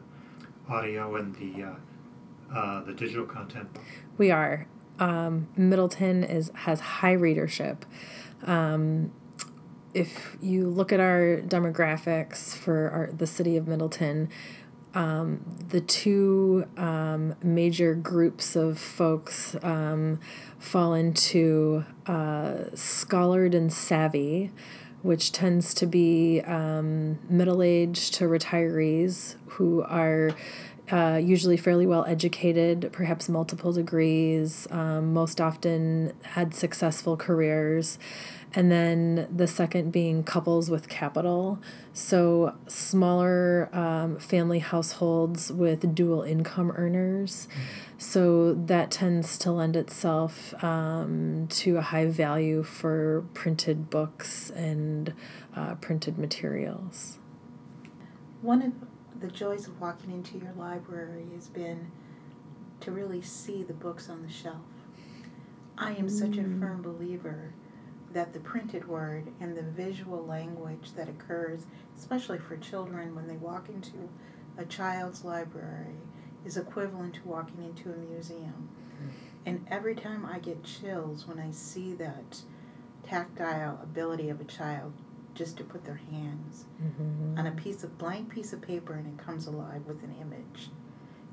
audio 0.68 1.16
and 1.16 1.36
the 1.36 1.64
uh, 1.64 2.56
uh 2.56 2.84
the 2.84 2.94
digital 2.94 3.26
content. 3.26 3.70
We 4.18 4.32
are, 4.32 4.68
um, 5.00 5.48
Middleton 5.56 6.24
is 6.24 6.52
has 6.54 6.80
high 6.80 7.14
readership. 7.14 7.86
Um, 8.44 9.12
if 9.94 10.38
you 10.42 10.70
look 10.70 10.94
at 10.94 11.00
our 11.00 11.38
demographics 11.38 12.56
for 12.56 12.90
our, 12.90 13.10
the 13.12 13.26
city 13.26 13.58
of 13.58 13.68
Middleton, 13.68 14.30
um, 14.94 15.42
the 15.70 15.82
two 15.82 16.68
um, 16.78 17.36
major 17.44 17.96
groups 17.96 18.56
of 18.56 18.80
folks 18.80 19.56
um, 19.62 20.20
fall 20.58 20.94
into 20.94 21.86
uh, 22.06 22.66
scholared 22.76 23.54
and 23.56 23.72
savvy, 23.72 24.52
which 25.02 25.32
tends 25.32 25.74
to 25.76 25.86
be 25.86 26.42
um, 26.42 27.20
middle 27.30 27.62
aged 27.62 28.14
to 28.16 28.26
retirees 28.26 29.36
who 29.48 29.84
are 29.84 30.32
uh, 30.92 31.20
usually 31.24 31.58
fairly 31.58 31.86
well 31.86 32.06
educated, 32.06 32.90
perhaps 32.92 33.30
multiple 33.30 33.72
degrees, 33.72 34.68
um, 34.72 35.14
most 35.14 35.40
often 35.40 36.14
had 36.24 36.54
successful 36.54 37.16
careers. 37.16 38.00
And 38.56 38.72
then 38.72 39.28
the 39.36 39.46
second 39.46 39.92
being 39.92 40.24
couples 40.24 40.72
with 40.72 40.90
capital. 40.90 41.60
So, 41.94 42.56
smaller 42.66 43.70
um, 43.72 44.18
family 44.18 44.58
households 44.58 45.52
with 45.52 45.94
dual 45.94 46.24
income 46.24 46.72
earners. 46.76 47.48
So, 48.00 48.56
that 48.56 48.90
tends 48.90 49.38
to 49.40 49.52
lend 49.52 49.76
itself 49.76 50.56
um, 50.64 51.48
to 51.52 51.78
a 51.78 51.82
high 51.82 52.08
value 52.08 52.64
for 52.64 53.24
printed 53.36 53.92
books 53.92 54.50
and 54.50 55.14
uh, 55.56 55.76
printed 55.76 56.18
materials. 56.18 57.20
One 58.42 58.64
of 58.64 58.89
the 59.20 59.28
joys 59.28 59.68
of 59.68 59.80
walking 59.82 60.12
into 60.12 60.38
your 60.38 60.54
library 60.54 61.26
has 61.36 61.48
been 61.48 61.92
to 62.82 62.92
really 62.92 63.22
see 63.22 63.64
the 63.64 63.74
books 63.74 64.10
on 64.10 64.22
the 64.22 64.32
shelf. 64.32 64.56
I 65.78 65.94
am 65.94 66.10
such 66.10 66.38
a 66.38 66.42
mm. 66.42 66.60
firm 66.60 66.82
believer 66.82 67.54
that 68.14 68.34
the 68.34 68.40
printed 68.40 68.88
word 68.88 69.28
and 69.40 69.56
the 69.56 69.62
visual 69.64 70.26
language 70.26 70.94
that 70.96 71.10
occurs, 71.10 71.66
especially 71.98 72.40
for 72.40 72.58
children 72.58 73.16
when 73.16 73.28
they 73.28 73.36
walk 73.36 73.70
into 73.70 74.10
a 74.58 74.66
child's 74.66 75.24
library, 75.24 75.96
is 76.46 76.58
equivalent 76.58 77.16
to 77.16 77.28
walking 77.28 77.64
into 77.64 77.92
a 77.92 77.98
museum. 77.98 78.70
Mm. 79.02 79.10
And 79.46 79.68
every 79.70 79.96
time 79.96 80.26
I 80.26 80.40
get 80.40 80.64
chills 80.64 81.28
when 81.28 81.40
I 81.40 81.52
see 81.52 81.94
that 81.96 82.42
tactile 83.04 83.80
ability 83.84 84.30
of 84.30 84.40
a 84.40 84.46
child 84.46 84.94
just 85.40 85.56
to 85.58 85.64
put 85.64 85.86
their 85.86 86.02
hands 86.12 86.66
mm-hmm. 86.84 87.40
on 87.40 87.48
a 87.48 87.52
piece 87.52 87.84
of 87.86 87.98
blank 87.98 88.30
piece 88.30 88.52
of 88.52 88.62
paper 88.62 88.94
and 88.94 89.08
it 89.08 89.26
comes 89.26 89.48
alive 89.48 89.82
with 89.88 90.04
an 90.04 90.14
image. 90.22 90.70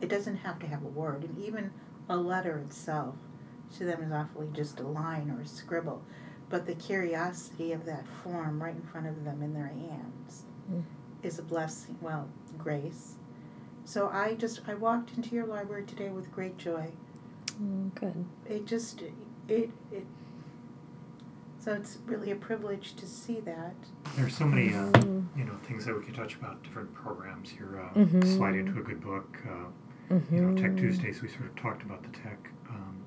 It 0.01 0.09
doesn't 0.09 0.37
have 0.37 0.61
to 0.61 0.67
have 0.69 0.85
a 0.85 0.89
word. 0.89 1.25
And 1.25 1.45
even 1.45 1.73
a 2.09 2.17
letter 2.17 2.59
itself 2.59 3.17
to 3.77 3.85
them 3.85 4.03
is 4.05 4.13
awfully 4.13 4.47
just 4.53 4.79
a 4.79 4.87
line 4.87 5.29
or 5.29 5.43
a 5.43 5.47
scribble, 5.47 6.03
but 6.49 6.67
the 6.67 6.75
curiosity 6.77 7.73
of 7.73 7.85
that 7.87 8.07
form 8.23 8.63
right 8.63 8.77
in 8.77 8.83
front 8.83 9.09
of 9.09 9.25
them 9.25 9.43
in 9.43 9.53
their 9.53 9.67
hands 9.67 10.45
Mm. 10.71 10.83
is 11.23 11.39
a 11.39 11.43
blessing. 11.43 11.97
Well, 12.01 12.29
grace. 12.59 13.15
So 13.85 14.09
I 14.09 14.35
just 14.35 14.61
I 14.69 14.75
walked 14.75 15.17
into 15.17 15.35
your 15.35 15.47
library 15.47 15.85
today 15.85 16.11
with 16.11 16.33
great 16.33 16.59
joy. 16.59 16.91
Mm, 17.63 17.95
good. 17.95 18.25
It 18.49 18.67
just 18.67 19.03
it 19.49 19.71
it. 19.93 20.07
So 21.67 21.73
it's 21.73 21.99
really 22.07 22.31
a 22.31 22.37
privilege 22.37 22.95
to 22.95 23.07
see 23.09 23.41
that. 23.41 23.75
There's 24.15 24.37
so 24.37 24.47
many, 24.47 24.73
uh, 24.73 24.87
Mhm. 24.93 25.25
you 25.37 25.43
know, 25.43 25.57
things 25.65 25.85
that 25.87 25.99
we 25.99 26.05
could 26.05 26.15
touch 26.15 26.37
about, 26.37 26.63
different 26.63 26.95
programs 26.95 27.51
here. 27.51 27.81
Uh, 27.81 27.99
Mhm. 27.99 28.25
Slide 28.25 28.55
into 28.55 28.79
a 28.79 28.85
good 28.85 29.01
book. 29.01 29.37
Uh, 29.45 30.15
you 30.31 30.41
know, 30.43 30.55
Tech 30.55 30.71
Mhm. 30.71 30.79
Tuesdays, 30.79 31.21
we 31.23 31.27
sort 31.29 31.47
of 31.47 31.57
talked 31.57 31.83
about 31.83 32.05
the 32.05 32.09
tech. 32.11 32.39
Um, 32.71 32.99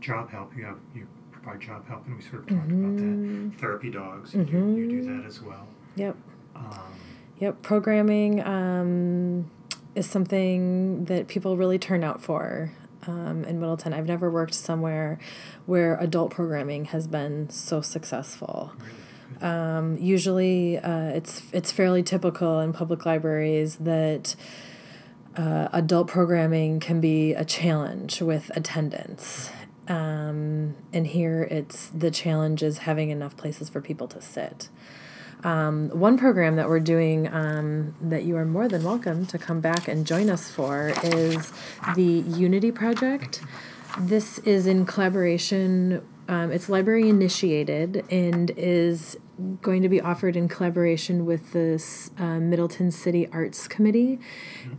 job 0.00 0.30
help, 0.30 0.56
you 0.56 0.64
have 0.64 0.78
you 0.94 1.06
provide 1.30 1.60
job 1.60 1.86
help, 1.88 2.06
and 2.06 2.16
we 2.16 2.22
sort 2.22 2.40
of 2.44 2.46
talked 2.48 2.72
about 2.72 2.96
that. 2.96 3.50
Therapy 3.58 3.90
dogs, 3.90 4.32
you, 4.34 4.44
do, 4.46 4.56
you 4.74 4.88
do 4.88 5.02
Mhm. 5.02 5.18
that 5.18 5.26
as 5.26 5.42
well. 5.42 5.66
Yep. 5.96 6.16
Um, 6.56 6.64
Yep. 7.38 7.60
Programming 7.60 8.40
um, 8.46 9.50
is 9.94 10.06
something 10.06 11.04
that 11.04 11.28
people 11.28 11.58
really 11.58 11.78
turn 11.78 12.02
out 12.02 12.22
for 12.22 12.70
um, 13.06 13.44
in 13.44 13.60
Middleton. 13.60 13.92
I've 13.92 14.06
never 14.06 14.30
worked 14.30 14.54
somewhere 14.54 15.18
where 15.66 15.96
adult 15.96 16.30
programming 16.30 16.86
has 16.86 17.06
been 17.06 17.48
so 17.50 17.80
successful. 17.80 18.72
Um, 19.40 19.96
usually, 19.98 20.78
uh, 20.78 21.08
it's 21.08 21.42
it's 21.52 21.72
fairly 21.72 22.02
typical 22.02 22.60
in 22.60 22.72
public 22.72 23.06
libraries 23.06 23.76
that 23.76 24.34
uh, 25.36 25.68
adult 25.72 26.08
programming 26.08 26.80
can 26.80 27.00
be 27.00 27.32
a 27.32 27.44
challenge 27.44 28.20
with 28.20 28.50
attendance. 28.54 29.50
Um, 29.88 30.76
and 30.92 31.06
here, 31.06 31.48
it's 31.50 31.88
the 31.88 32.10
challenge 32.10 32.62
is 32.62 32.78
having 32.78 33.10
enough 33.10 33.36
places 33.36 33.68
for 33.68 33.80
people 33.80 34.08
to 34.08 34.20
sit. 34.20 34.68
Um, 35.42 35.88
one 35.90 36.18
program 36.18 36.56
that 36.56 36.68
we're 36.68 36.80
doing 36.80 37.32
um, 37.32 37.94
that 38.02 38.24
you 38.24 38.36
are 38.36 38.44
more 38.44 38.68
than 38.68 38.84
welcome 38.84 39.26
to 39.26 39.38
come 39.38 39.60
back 39.60 39.88
and 39.88 40.06
join 40.06 40.28
us 40.28 40.50
for 40.50 40.92
is 41.02 41.52
the 41.94 42.02
Unity 42.02 42.70
Project. 42.70 43.42
This 43.98 44.38
is 44.40 44.66
in 44.66 44.86
collaboration, 44.86 46.06
um, 46.28 46.52
it's 46.52 46.68
library 46.68 47.08
initiated 47.08 48.04
and 48.10 48.50
is 48.56 49.16
going 49.62 49.82
to 49.82 49.88
be 49.88 50.00
offered 50.00 50.36
in 50.36 50.48
collaboration 50.48 51.24
with 51.24 51.52
the 51.52 51.82
uh, 52.22 52.38
Middleton 52.38 52.90
City 52.90 53.26
Arts 53.32 53.66
Committee 53.66 54.18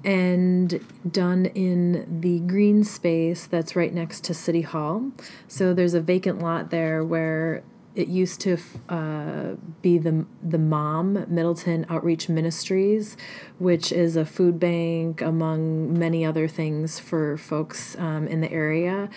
and 0.06 0.80
done 1.12 1.48
in 1.48 2.22
the 2.22 2.40
green 2.42 2.84
space 2.84 3.48
that's 3.48 3.76
right 3.76 3.94
next 3.94 4.24
to 4.26 4.36
City 4.36 4.62
Hall. 4.62 5.12
So 5.48 5.74
there's 5.74 5.96
a 5.96 6.02
vacant 6.02 6.40
lot 6.40 6.70
there 6.70 7.04
where 7.04 7.64
it 7.94 8.08
used 8.08 8.40
to 8.42 8.58
uh, 8.90 9.56
be 9.82 9.98
the 9.98 10.26
the 10.42 10.58
mom 10.58 11.26
Middleton 11.28 11.86
Outreach 11.90 12.30
Ministries, 12.30 13.18
which 13.60 13.92
is 13.92 14.16
a 14.16 14.26
food 14.26 14.60
bank 14.60 15.22
among 15.22 15.98
many 15.98 16.26
other 16.26 16.48
things 16.48 17.00
for 17.00 17.38
folks 17.38 17.98
um, 17.98 18.28
in 18.28 18.42
the 18.42 18.52
area, 18.52 19.10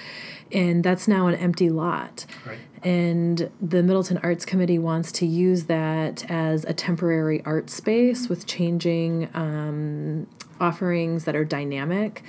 and 0.50 0.82
that's 0.82 1.06
now 1.06 1.26
an 1.28 1.34
empty 1.36 1.70
lot. 1.70 2.26
Right. 2.46 2.58
And 2.82 3.50
the 3.62 3.82
Middleton 3.82 4.18
Arts 4.18 4.44
Committee 4.44 4.78
wants 4.78 5.10
to 5.12 5.26
use 5.26 5.64
that 5.64 6.30
as 6.30 6.64
a 6.64 6.74
temporary 6.74 7.42
art 7.44 7.70
space 7.70 8.28
with 8.28 8.46
changing 8.46 9.30
um, 9.34 10.26
offerings 10.60 11.24
that 11.24 11.34
are 11.34 11.44
dynamic. 11.44 12.22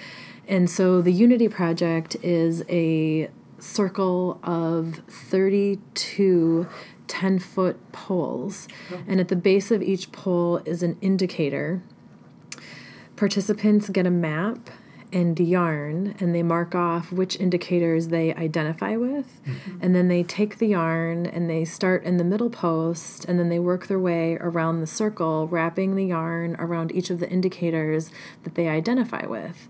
And 0.47 0.69
so 0.69 1.01
the 1.01 1.11
Unity 1.11 1.49
Project 1.49 2.15
is 2.21 2.63
a 2.69 3.29
circle 3.65 4.39
of 4.43 5.01
32 5.07 6.67
10 7.07 7.39
foot 7.39 7.91
poles. 7.91 8.67
And 9.07 9.19
at 9.19 9.27
the 9.27 9.35
base 9.35 9.71
of 9.71 9.81
each 9.81 10.11
pole 10.11 10.57
is 10.65 10.83
an 10.83 10.97
indicator. 11.01 11.83
Participants 13.15 13.89
get 13.89 14.05
a 14.05 14.11
map 14.11 14.69
and 15.13 15.39
yarn 15.39 16.15
and 16.19 16.35
they 16.35 16.43
mark 16.43 16.75
off 16.75 17.11
which 17.11 17.39
indicators 17.39 18.09
they 18.09 18.33
identify 18.33 18.97
with. 18.97 19.39
Mm-hmm. 19.45 19.77
And 19.81 19.95
then 19.95 20.07
they 20.09 20.23
take 20.23 20.57
the 20.57 20.67
yarn 20.67 21.25
and 21.25 21.49
they 21.49 21.63
start 21.63 22.03
in 22.03 22.17
the 22.17 22.23
middle 22.23 22.49
post 22.49 23.23
and 23.25 23.39
then 23.39 23.49
they 23.49 23.59
work 23.59 23.87
their 23.87 23.99
way 23.99 24.37
around 24.41 24.81
the 24.81 24.87
circle, 24.87 25.47
wrapping 25.47 25.95
the 25.95 26.07
yarn 26.07 26.55
around 26.59 26.93
each 26.93 27.09
of 27.09 27.19
the 27.19 27.29
indicators 27.29 28.11
that 28.43 28.55
they 28.55 28.67
identify 28.67 29.25
with. 29.25 29.69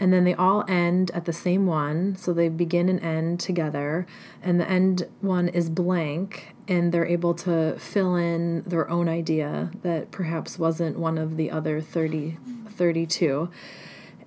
And 0.00 0.12
then 0.12 0.24
they 0.24 0.34
all 0.34 0.64
end 0.66 1.10
at 1.12 1.26
the 1.26 1.32
same 1.32 1.66
one. 1.66 2.16
So 2.16 2.32
they 2.32 2.48
begin 2.48 2.88
and 2.88 3.00
end 3.00 3.38
together. 3.38 4.06
And 4.42 4.58
the 4.58 4.68
end 4.68 5.06
one 5.20 5.48
is 5.48 5.68
blank. 5.68 6.54
And 6.66 6.90
they're 6.90 7.06
able 7.06 7.34
to 7.34 7.78
fill 7.78 8.16
in 8.16 8.62
their 8.62 8.88
own 8.90 9.08
idea 9.08 9.70
that 9.82 10.10
perhaps 10.10 10.58
wasn't 10.58 10.98
one 10.98 11.18
of 11.18 11.36
the 11.36 11.50
other 11.50 11.82
30, 11.82 12.38
32. 12.70 13.50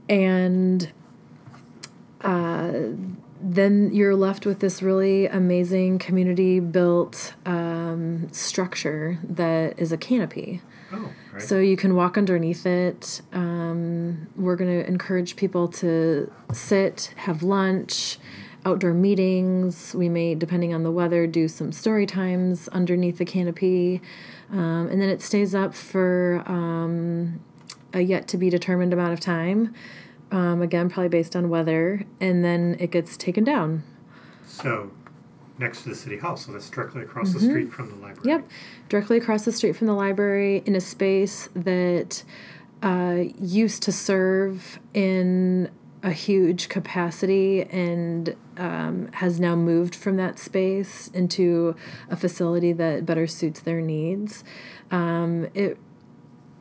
And 0.07 0.91
uh, 2.21 2.71
then 3.41 3.93
you're 3.93 4.15
left 4.15 4.45
with 4.45 4.59
this 4.59 4.81
really 4.81 5.25
amazing 5.25 5.99
community 5.99 6.59
built 6.59 7.33
um, 7.45 8.31
structure 8.31 9.19
that 9.23 9.77
is 9.79 9.91
a 9.91 9.97
canopy. 9.97 10.62
Oh, 10.93 11.12
right. 11.32 11.41
So 11.41 11.60
you 11.60 11.75
can 11.75 11.95
walk 11.95 12.17
underneath 12.17 12.65
it. 12.65 13.21
Um, 13.32 14.27
we're 14.36 14.56
going 14.56 14.69
to 14.69 14.88
encourage 14.88 15.36
people 15.36 15.67
to 15.69 16.32
sit, 16.53 17.13
have 17.17 17.41
lunch, 17.41 18.19
outdoor 18.65 18.93
meetings. 18.93 19.95
We 19.95 20.08
may, 20.08 20.36
depending 20.36 20.73
on 20.73 20.84
the 20.84 20.91
weather, 20.91 21.25
do 21.25 21.47
some 21.47 21.71
story 21.71 22.06
times 22.06 22.67
underneath 22.69 23.17
the 23.17 23.25
canopy. 23.25 24.01
Um, 24.51 24.88
and 24.91 25.01
then 25.01 25.10
it 25.10 25.21
stays 25.21 25.56
up 25.56 25.73
for 25.73 26.43
um, 26.45 27.41
a 27.93 28.01
yet 28.01 28.27
to 28.29 28.38
be 28.38 28.51
determined 28.51 28.93
amount 28.93 29.13
of 29.13 29.19
time. 29.19 29.73
Um, 30.32 30.62
again, 30.62 30.89
probably 30.89 31.10
based 31.10 31.36
on 31.36 31.49
weather. 31.49 32.06
And 32.21 32.43
then 32.45 32.75
it 32.79 32.91
gets 32.91 33.17
taken 33.17 33.43
down. 33.43 33.84
so, 34.45 34.91
next 35.58 35.84
to 35.84 35.89
the 35.89 35.96
city 35.96 36.18
hall, 36.18 36.36
so 36.36 36.52
that's 36.52 36.70
directly 36.70 37.04
across 37.04 37.34
the 37.34 37.39
street 37.39 37.72
from 37.72 37.89
the 37.89 37.96
library. 37.96 38.18
Mm-hmm. 38.18 38.30
Yep, 38.30 38.50
directly 38.89 39.18
across 39.18 39.46
the 39.46 39.52
street 39.52 39.76
from 39.76 39.88
the 39.88 39.94
library 39.94 40.63
in 40.66 40.76
a 40.76 40.82
space 40.82 41.48
that 41.56 42.24
uh, 42.82 43.24
used 43.39 43.84
to 43.84 43.92
serve 43.92 44.80
in 44.94 45.70
a 46.04 46.12
huge 46.12 46.68
capacity 46.68 47.63
and 47.63 48.36
um, 48.58 49.10
has 49.13 49.39
now 49.39 49.56
moved 49.56 49.96
from 49.96 50.18
that 50.18 50.38
space 50.38 51.08
into 51.13 51.76
a 52.10 52.16
facility 52.16 52.74
that 52.74 53.06
better 53.06 53.26
suits 53.26 53.62
their 53.62 53.80
needs. 53.80 54.44
Um, 54.92 55.48
it 55.54 55.78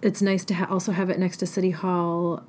it's 0.01 0.21
nice 0.21 0.45
to 0.47 0.55
ha- 0.55 0.67
also 0.69 0.93
have 0.93 1.11
it 1.11 1.19
next 1.19 1.37
to 1.39 1.47
City 1.47 1.71
Hall 1.71 2.43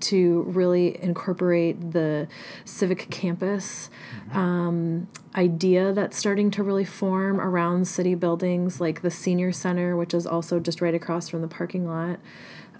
to 0.00 0.42
really 0.42 1.02
incorporate 1.02 1.92
the 1.92 2.28
civic 2.64 3.10
campus 3.10 3.90
um, 4.32 5.08
idea 5.34 5.92
that's 5.92 6.16
starting 6.16 6.50
to 6.50 6.62
really 6.62 6.84
form 6.84 7.40
around 7.40 7.86
city 7.86 8.14
buildings 8.14 8.80
like 8.80 9.02
the 9.02 9.10
senior 9.10 9.52
center 9.52 9.96
which 9.96 10.14
is 10.14 10.26
also 10.26 10.58
just 10.58 10.80
right 10.80 10.94
across 10.94 11.28
from 11.28 11.42
the 11.42 11.48
parking 11.48 11.86
lot 11.86 12.18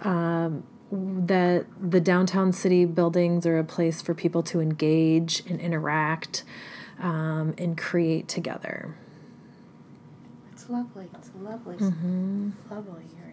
um, 0.01 0.63
that 0.91 1.65
the 1.79 2.01
downtown 2.01 2.51
city 2.51 2.85
buildings 2.85 3.45
are 3.45 3.57
a 3.57 3.63
place 3.63 4.01
for 4.01 4.13
people 4.13 4.43
to 4.43 4.59
engage 4.59 5.43
and 5.47 5.61
interact 5.61 6.43
um, 6.99 7.53
and 7.57 7.77
create 7.77 8.27
together 8.27 8.95
It's 10.61 10.69
lovely. 10.69 11.09
It's 11.15 11.31
lovely, 11.39 11.75
mm-hmm. 11.77 12.49
lovely 12.69 13.03
area. 13.19 13.30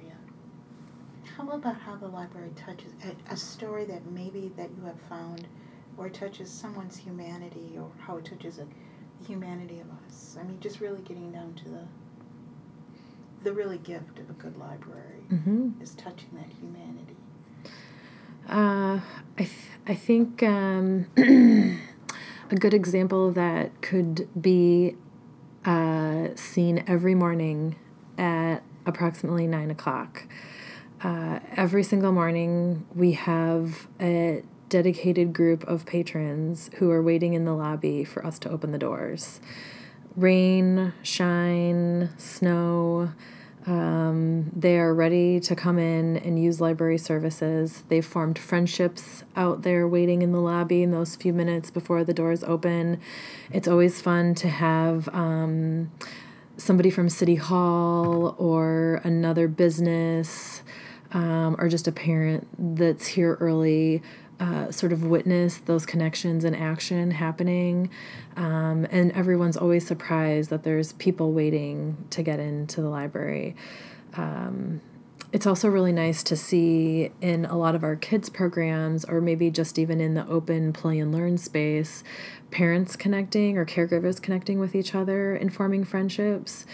How 1.38 1.48
about 1.48 1.77
how 1.81 1.94
the 1.94 2.09
library 2.09 2.51
touches 2.57 2.92
a, 3.05 3.33
a 3.33 3.37
story 3.37 3.85
that 3.87 4.05
maybe 4.11 4.51
that 4.57 4.70
you 4.77 4.85
have 4.85 5.01
found, 5.09 5.46
or 5.96 6.09
touches 6.09 6.51
someone's 6.51 6.96
humanity, 6.96 7.77
or 7.79 7.90
how 8.01 8.16
it 8.18 8.24
touches 8.24 8.59
a, 8.59 8.66
the 9.20 9.27
humanity 9.27 9.81
of 9.81 9.87
us. 10.07 10.37
I 10.38 10.42
mean, 10.42 10.59
just 10.61 10.81
really 10.81 11.01
getting 11.03 11.31
down 11.33 11.55
to 11.55 11.68
the 11.68 11.81
the 13.44 13.53
really 13.53 13.79
gift 13.79 14.18
of 14.18 14.29
a 14.29 14.33
good 14.35 14.57
library 14.59 15.05
Mm-hmm. 15.33 15.81
is 15.83 15.90
touching 15.94 16.31
that 16.33 16.51
humanity. 16.59 17.16
Uh, 18.48 18.98
I, 19.38 19.44
th- 19.44 19.51
I 19.87 19.94
think 19.94 20.42
um, 20.42 21.07
a 22.51 22.55
good 22.57 22.72
example 22.72 23.29
of 23.29 23.35
that 23.35 23.81
could 23.83 24.27
be 24.40 24.96
uh, 25.66 26.29
seen 26.35 26.83
every 26.87 27.14
morning 27.14 27.77
at 28.16 28.62
approximately 28.87 29.46
nine 29.46 29.70
o'clock. 29.70 30.24
Uh, 31.03 31.39
every 31.55 31.85
single 31.85 32.11
morning, 32.11 32.85
we 32.95 33.13
have 33.13 33.87
a 34.01 34.43
dedicated 34.69 35.33
group 35.33 35.63
of 35.65 35.87
patrons 35.87 36.71
who 36.79 36.91
are 36.91 37.03
waiting 37.03 37.35
in 37.35 37.45
the 37.45 37.55
lobby 37.55 38.03
for 38.03 38.27
us 38.27 38.39
to 38.41 38.51
open 38.51 38.73
the 38.73 38.79
doors. 38.79 39.41
Rain, 40.17 40.93
shine, 41.03 42.11
snow, 42.19 43.11
Um, 43.67 44.51
they 44.57 44.79
are 44.79 44.95
ready 44.95 45.41
to 45.41 45.55
come 45.55 45.79
in 45.79 46.17
and 46.17 46.43
use 46.43 46.59
library 46.59 46.97
services. 46.97 47.85
They've 47.89 48.05
formed 48.05 48.39
friendships 48.39 49.25
out 49.37 49.61
there 49.63 49.87
waiting 49.87 50.23
in 50.23 50.33
the 50.33 50.41
lobby 50.41 50.83
in 50.83 50.91
those 50.91 51.17
few 51.17 51.35
minutes 51.35 51.71
before 51.71 52.03
the 52.03 52.15
doors 52.15 52.43
open. 52.45 52.99
It's 53.53 53.69
always 53.69 54.01
fun 54.01 54.35
to 54.37 54.49
have 54.49 55.09
um, 55.11 55.91
somebody 56.57 56.89
from 56.89 57.11
City 57.11 57.35
Hall 57.35 58.35
or 58.39 59.03
another 59.05 59.49
business 59.49 60.63
um, 61.12 61.57
or 61.59 61.68
just 61.68 61.88
a 61.88 61.92
parent 61.92 62.49
that's 62.59 63.07
here 63.07 63.37
early 63.40 64.03
uh, 64.40 64.71
sort 64.71 64.92
of 64.92 65.05
witness 65.05 65.59
those 65.59 65.85
connections 65.85 66.44
and 66.44 66.55
action 66.55 67.11
happening. 67.11 67.90
Um, 68.37 68.87
and 68.90 69.11
everyone's 69.12 69.57
always 69.57 69.87
surprised 69.87 70.51
that 70.51 70.62
there's 70.62 70.92
people 70.92 71.33
waiting 71.33 71.97
to 72.11 72.23
get 72.23 72.38
into 72.38 72.81
the 72.81 72.88
library. 72.88 73.57
Um, 74.14 74.81
it's 75.33 75.47
also 75.47 75.69
really 75.69 75.93
nice 75.93 76.23
to 76.25 76.37
see 76.37 77.11
in 77.21 77.45
a 77.45 77.57
lot 77.57 77.75
of 77.75 77.85
our 77.85 77.97
kids' 77.97 78.31
programs, 78.31 79.05
or 79.05 79.21
maybe 79.21 79.51
just 79.51 79.79
even 79.79 80.01
in 80.01 80.14
the 80.14 80.27
open 80.27 80.73
play 80.73 80.99
and 80.99 81.12
learn 81.12 81.37
space, 81.37 82.03
parents 82.51 82.97
connecting 82.97 83.59
or 83.59 83.67
caregivers 83.67 84.23
connecting 84.23 84.59
with 84.59 84.75
each 84.75 84.95
other 84.95 85.35
and 85.35 85.55
forming 85.55 85.85
friendships. 85.85 86.64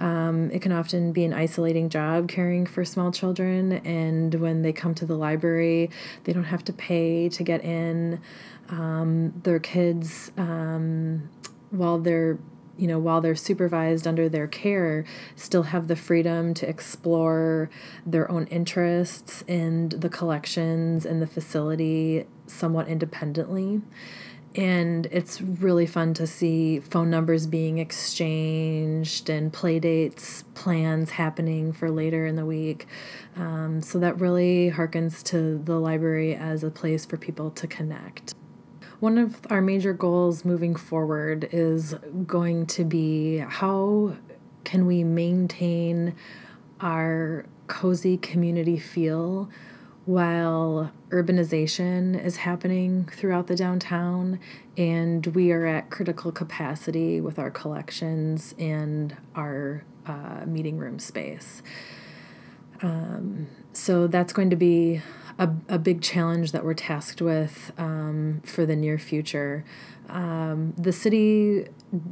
Um, 0.00 0.50
it 0.52 0.62
can 0.62 0.72
often 0.72 1.12
be 1.12 1.24
an 1.24 1.34
isolating 1.34 1.88
job 1.90 2.28
caring 2.28 2.64
for 2.64 2.84
small 2.84 3.10
children, 3.12 3.72
and 3.72 4.34
when 4.36 4.62
they 4.62 4.72
come 4.72 4.94
to 4.94 5.04
the 5.04 5.16
library, 5.16 5.90
they 6.24 6.32
don't 6.32 6.44
have 6.44 6.64
to 6.64 6.72
pay 6.72 7.28
to 7.28 7.42
get 7.42 7.62
in. 7.62 8.20
Um, 8.70 9.32
their 9.44 9.58
kids, 9.58 10.30
um, 10.36 11.28
while 11.70 11.98
they're 11.98 12.38
you 12.78 12.86
know, 12.86 12.98
while 12.98 13.20
they're 13.20 13.34
supervised 13.34 14.06
under 14.06 14.28
their 14.28 14.46
care, 14.46 15.04
still 15.36 15.64
have 15.64 15.88
the 15.88 15.96
freedom 15.96 16.54
to 16.54 16.68
explore 16.68 17.68
their 18.06 18.30
own 18.30 18.46
interests 18.46 19.44
and 19.48 19.92
the 19.92 20.08
collections 20.08 21.04
and 21.04 21.20
the 21.20 21.26
facility 21.26 22.26
somewhat 22.46 22.88
independently. 22.88 23.82
And 24.54 25.06
it's 25.10 25.42
really 25.42 25.86
fun 25.86 26.14
to 26.14 26.26
see 26.26 26.80
phone 26.80 27.10
numbers 27.10 27.46
being 27.46 27.78
exchanged 27.78 29.28
and 29.28 29.52
play 29.52 29.78
dates 29.78 30.44
plans 30.54 31.10
happening 31.10 31.72
for 31.72 31.90
later 31.90 32.26
in 32.26 32.36
the 32.36 32.46
week. 32.46 32.86
Um, 33.36 33.82
so 33.82 33.98
that 33.98 34.18
really 34.20 34.70
harkens 34.70 35.22
to 35.24 35.58
the 35.58 35.78
library 35.78 36.34
as 36.34 36.64
a 36.64 36.70
place 36.70 37.04
for 37.04 37.16
people 37.16 37.50
to 37.52 37.66
connect 37.66 38.34
one 39.00 39.18
of 39.18 39.46
our 39.50 39.60
major 39.60 39.92
goals 39.92 40.44
moving 40.44 40.74
forward 40.74 41.48
is 41.52 41.94
going 42.26 42.66
to 42.66 42.84
be 42.84 43.38
how 43.38 44.16
can 44.64 44.86
we 44.86 45.04
maintain 45.04 46.14
our 46.80 47.46
cozy 47.68 48.16
community 48.16 48.78
feel 48.78 49.48
while 50.04 50.90
urbanization 51.10 52.20
is 52.24 52.38
happening 52.38 53.06
throughout 53.12 53.46
the 53.46 53.54
downtown 53.54 54.40
and 54.76 55.26
we 55.28 55.52
are 55.52 55.66
at 55.66 55.90
critical 55.90 56.32
capacity 56.32 57.20
with 57.20 57.38
our 57.38 57.50
collections 57.50 58.54
and 58.58 59.16
our 59.34 59.84
uh, 60.06 60.44
meeting 60.46 60.78
room 60.78 60.98
space. 60.98 61.62
Um, 62.80 63.48
so 63.72 64.06
that's 64.06 64.32
going 64.32 64.50
to 64.50 64.56
be 64.56 65.02
a, 65.38 65.50
a 65.68 65.78
big 65.78 66.02
challenge 66.02 66.52
that 66.52 66.64
we're 66.64 66.74
tasked 66.74 67.22
with 67.22 67.72
um, 67.78 68.42
for 68.44 68.66
the 68.66 68.74
near 68.74 68.98
future. 68.98 69.64
Um, 70.08 70.74
the 70.76 70.92
city 70.92 71.66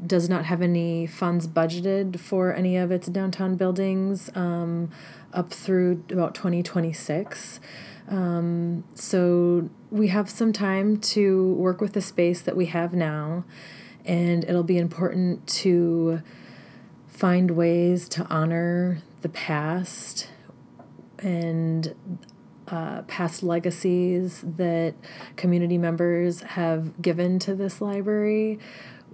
does 0.06 0.28
not 0.28 0.44
have 0.44 0.62
any 0.62 1.06
funds 1.06 1.48
budgeted 1.48 2.20
for 2.20 2.54
any 2.54 2.76
of 2.76 2.92
its 2.92 3.08
downtown 3.08 3.56
buildings 3.56 4.30
um, 4.34 4.90
up 5.32 5.50
through 5.50 6.04
about 6.10 6.34
2026. 6.34 7.60
Um, 8.08 8.84
so 8.94 9.70
we 9.90 10.08
have 10.08 10.30
some 10.30 10.52
time 10.52 10.98
to 10.98 11.52
work 11.54 11.80
with 11.80 11.94
the 11.94 12.02
space 12.02 12.40
that 12.42 12.56
we 12.56 12.66
have 12.66 12.92
now, 12.92 13.44
and 14.04 14.44
it'll 14.44 14.62
be 14.62 14.78
important 14.78 15.46
to 15.48 16.22
find 17.08 17.52
ways 17.52 18.08
to 18.10 18.24
honor 18.26 18.98
the 19.22 19.28
past 19.28 20.28
and 21.18 21.94
uh, 22.68 23.02
past 23.02 23.42
legacies 23.42 24.42
that 24.56 24.94
community 25.36 25.78
members 25.78 26.42
have 26.42 27.00
given 27.00 27.38
to 27.40 27.54
this 27.54 27.80
library 27.80 28.58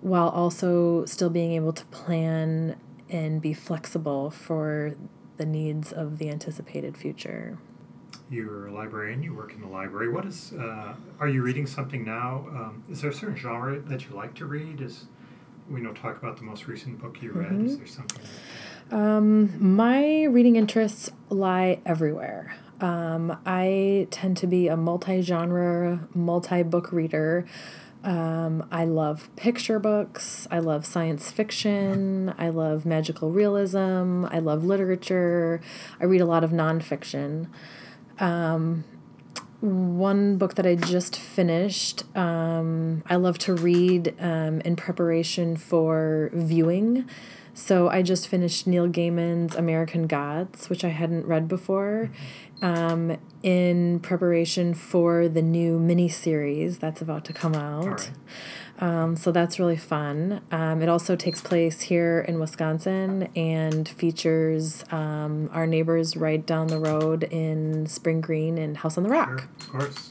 while 0.00 0.28
also 0.28 1.04
still 1.04 1.30
being 1.30 1.52
able 1.52 1.72
to 1.72 1.84
plan 1.86 2.76
and 3.08 3.40
be 3.40 3.52
flexible 3.52 4.30
for 4.30 4.94
the 5.36 5.46
needs 5.46 5.92
of 5.92 6.18
the 6.18 6.28
anticipated 6.28 6.96
future. 6.96 7.58
You're 8.30 8.68
a 8.68 8.72
librarian. 8.72 9.22
You 9.22 9.34
work 9.34 9.52
in 9.52 9.60
the 9.60 9.68
library. 9.68 10.08
What 10.08 10.24
is? 10.24 10.54
Uh, 10.54 10.94
are 11.20 11.28
you 11.28 11.42
reading 11.42 11.66
something 11.66 12.04
now? 12.04 12.46
Um, 12.48 12.84
is 12.90 13.02
there 13.02 13.10
a 13.10 13.14
certain 13.14 13.36
genre 13.36 13.78
that 13.80 14.08
you 14.08 14.16
like 14.16 14.34
to 14.36 14.46
read? 14.46 14.80
Is 14.80 15.06
we 15.68 15.80
know 15.80 15.92
talk 15.92 16.18
about 16.18 16.36
the 16.36 16.42
most 16.42 16.66
recent 16.66 17.00
book 17.00 17.22
you 17.22 17.32
read. 17.32 17.50
Mm-hmm. 17.50 17.66
Is 17.66 17.78
there 17.78 17.86
something? 17.86 18.22
Um, 18.90 19.76
my 19.76 20.24
reading 20.24 20.56
interests 20.56 21.10
lie 21.30 21.80
everywhere. 21.86 22.54
Um, 22.82 23.38
I 23.46 24.08
tend 24.10 24.36
to 24.38 24.46
be 24.46 24.68
a 24.68 24.76
multi 24.76 25.22
genre, 25.22 26.06
multi 26.14 26.62
book 26.62 26.92
reader. 26.92 27.46
Um, 28.04 28.66
I 28.72 28.84
love 28.84 29.30
picture 29.36 29.78
books. 29.78 30.48
I 30.50 30.58
love 30.58 30.84
science 30.84 31.30
fiction. 31.30 32.34
I 32.36 32.48
love 32.48 32.84
magical 32.84 33.30
realism. 33.30 34.24
I 34.24 34.40
love 34.40 34.64
literature. 34.64 35.60
I 36.00 36.04
read 36.06 36.20
a 36.20 36.26
lot 36.26 36.42
of 36.42 36.50
nonfiction. 36.50 37.46
Um, 38.18 38.84
one 39.60 40.38
book 40.38 40.56
that 40.56 40.66
I 40.66 40.74
just 40.74 41.16
finished, 41.16 42.02
um, 42.16 43.04
I 43.06 43.14
love 43.14 43.38
to 43.38 43.54
read 43.54 44.16
um, 44.18 44.60
in 44.62 44.74
preparation 44.74 45.56
for 45.56 46.30
viewing. 46.32 47.08
So 47.54 47.88
I 47.88 48.02
just 48.02 48.28
finished 48.28 48.66
Neil 48.66 48.88
Gaiman's 48.88 49.54
American 49.54 50.06
Gods, 50.06 50.70
which 50.70 50.84
I 50.84 50.88
hadn't 50.88 51.26
read 51.26 51.48
before, 51.48 52.10
um, 52.62 53.18
in 53.42 54.00
preparation 54.00 54.72
for 54.72 55.28
the 55.28 55.42
new 55.42 55.78
mini 55.78 56.08
series 56.08 56.78
that's 56.78 57.02
about 57.02 57.24
to 57.26 57.32
come 57.32 57.54
out. 57.54 58.10
Um, 58.78 59.16
so 59.16 59.30
that's 59.30 59.58
really 59.58 59.76
fun. 59.76 60.40
Um, 60.50 60.82
it 60.82 60.88
also 60.88 61.14
takes 61.14 61.40
place 61.40 61.82
here 61.82 62.24
in 62.26 62.40
Wisconsin 62.40 63.28
and 63.36 63.88
features 63.88 64.84
um, 64.90 65.50
our 65.52 65.66
neighbors 65.66 66.16
right 66.16 66.44
down 66.44 66.68
the 66.68 66.78
road 66.78 67.24
in 67.24 67.86
Spring 67.86 68.20
Green 68.20 68.58
and 68.58 68.78
House 68.78 68.96
on 68.96 69.04
the 69.04 69.10
Rock. 69.10 69.28
Sure, 69.28 69.48
of 69.60 69.68
course. 69.68 70.10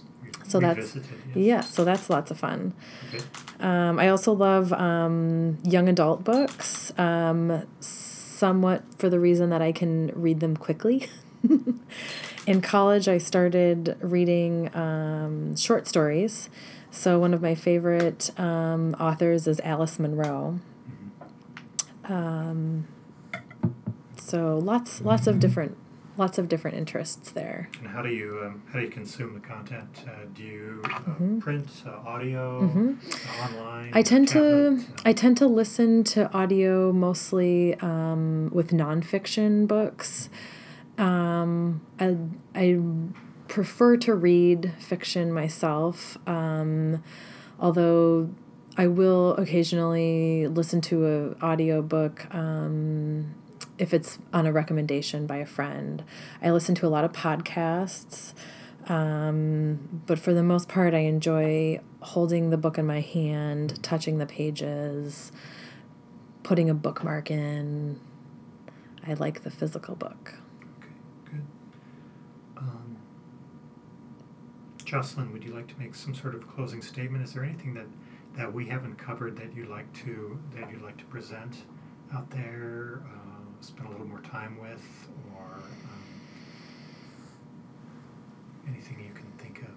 So 0.51 0.59
that's 0.59 0.95
yes. 0.95 1.05
yeah, 1.33 1.61
so 1.61 1.85
that's 1.85 2.09
lots 2.09 2.29
of 2.29 2.37
fun. 2.37 2.73
Okay. 3.13 3.23
Um, 3.59 3.99
I 3.99 4.09
also 4.09 4.33
love 4.33 4.73
um, 4.73 5.57
young 5.63 5.87
adult 5.87 6.23
books, 6.23 6.91
um, 6.99 7.65
somewhat 7.79 8.83
for 8.97 9.09
the 9.09 9.19
reason 9.19 9.49
that 9.51 9.61
I 9.61 9.71
can 9.71 10.11
read 10.13 10.39
them 10.41 10.57
quickly. 10.57 11.09
In 12.47 12.61
college, 12.61 13.07
I 13.07 13.17
started 13.17 13.97
reading 14.01 14.75
um, 14.75 15.55
short 15.55 15.87
stories. 15.87 16.49
So, 16.89 17.19
one 17.19 17.33
of 17.33 17.41
my 17.41 17.55
favorite 17.55 18.37
um, 18.37 18.95
authors 18.99 19.47
is 19.47 19.61
Alice 19.61 19.97
Munro. 19.99 20.59
Um, 22.05 22.87
so, 24.17 24.57
lots, 24.57 25.01
lots 25.01 25.27
of 25.27 25.39
different 25.39 25.77
lots 26.21 26.37
of 26.37 26.47
different 26.47 26.77
interests 26.77 27.31
there. 27.31 27.59
And 27.79 27.87
how 27.93 28.01
do 28.07 28.09
you 28.09 28.29
um, 28.45 28.61
how 28.69 28.75
do 28.79 28.85
you 28.85 28.91
consume 28.91 29.33
the 29.33 29.39
content? 29.53 29.93
Uh, 30.07 30.11
do 30.37 30.43
you 30.43 30.81
uh, 30.85 31.11
Mhm. 31.11 31.39
print, 31.45 31.67
uh, 31.85 32.09
audio, 32.13 32.43
Mhm. 32.61 32.87
uh, 33.27 33.43
online? 33.45 33.89
I 33.99 34.01
tend 34.11 34.27
to? 34.35 34.41
Uh, 34.43 35.09
I 35.09 35.13
tend 35.13 35.35
to 35.37 35.47
listen 35.47 36.03
to 36.15 36.19
audio 36.41 36.91
mostly 37.07 37.55
um, 37.91 38.49
with 38.57 38.69
nonfiction 38.83 39.67
books. 39.67 40.29
Um, 40.97 41.81
I 41.99 42.07
I 42.55 42.79
prefer 43.47 43.97
to 43.97 44.13
read 44.13 44.71
fiction 44.79 45.33
myself, 45.33 46.17
um, 46.27 47.03
although 47.59 48.29
I 48.77 48.87
will 48.87 49.33
occasionally 49.43 50.47
listen 50.47 50.79
to 50.89 50.95
a 51.13 51.45
audiobook 51.49 52.15
um, 52.33 53.33
if 53.81 53.95
it's 53.95 54.19
on 54.31 54.45
a 54.45 54.51
recommendation 54.51 55.25
by 55.25 55.37
a 55.37 55.45
friend. 55.45 56.03
I 56.39 56.51
listen 56.51 56.75
to 56.75 56.85
a 56.85 56.89
lot 56.89 57.03
of 57.03 57.11
podcasts. 57.11 58.33
Um, 58.87 60.03
but 60.05 60.19
for 60.19 60.33
the 60.35 60.43
most 60.43 60.69
part, 60.69 60.93
I 60.93 60.99
enjoy 60.99 61.79
holding 61.99 62.51
the 62.51 62.57
book 62.57 62.77
in 62.77 62.85
my 62.85 63.01
hand, 63.01 63.81
touching 63.81 64.19
the 64.19 64.27
pages, 64.27 65.31
putting 66.43 66.69
a 66.69 66.75
bookmark 66.75 67.31
in. 67.31 67.99
I 69.07 69.15
like 69.15 69.41
the 69.41 69.49
physical 69.49 69.95
book. 69.95 70.35
Okay, 70.77 70.93
good. 71.31 71.45
Um, 72.57 72.97
Jocelyne, 74.85 75.33
would 75.33 75.43
you 75.43 75.55
like 75.55 75.67
to 75.69 75.79
make 75.79 75.95
some 75.95 76.13
sort 76.13 76.35
of 76.35 76.47
closing 76.47 76.83
statement? 76.83 77.23
Is 77.23 77.33
there 77.33 77.43
anything 77.43 77.73
that, 77.73 77.87
that 78.37 78.53
we 78.53 78.67
haven't 78.67 78.97
covered 78.97 79.35
that 79.37 79.55
you'd 79.55 79.69
like 79.69 79.91
to 80.03 80.39
that 80.53 80.69
you'd 80.69 80.83
like 80.83 80.97
to 80.97 81.05
present 81.05 81.63
out 82.13 82.29
there? 82.29 83.01
Uh, 83.07 83.40
spend 83.61 83.87
a 83.87 83.91
little 83.91 84.07
more 84.07 84.21
time 84.21 84.57
with, 84.59 84.81
or 85.35 85.55
um, 85.55 86.03
anything 88.67 88.99
you 88.99 89.13
can 89.13 89.31
think 89.37 89.61
of? 89.61 89.69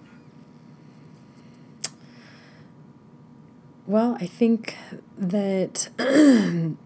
Well, 3.87 4.17
I 4.19 4.27
think 4.27 4.77
that 5.19 5.91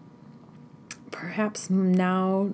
perhaps 1.11 1.69
now 1.69 2.51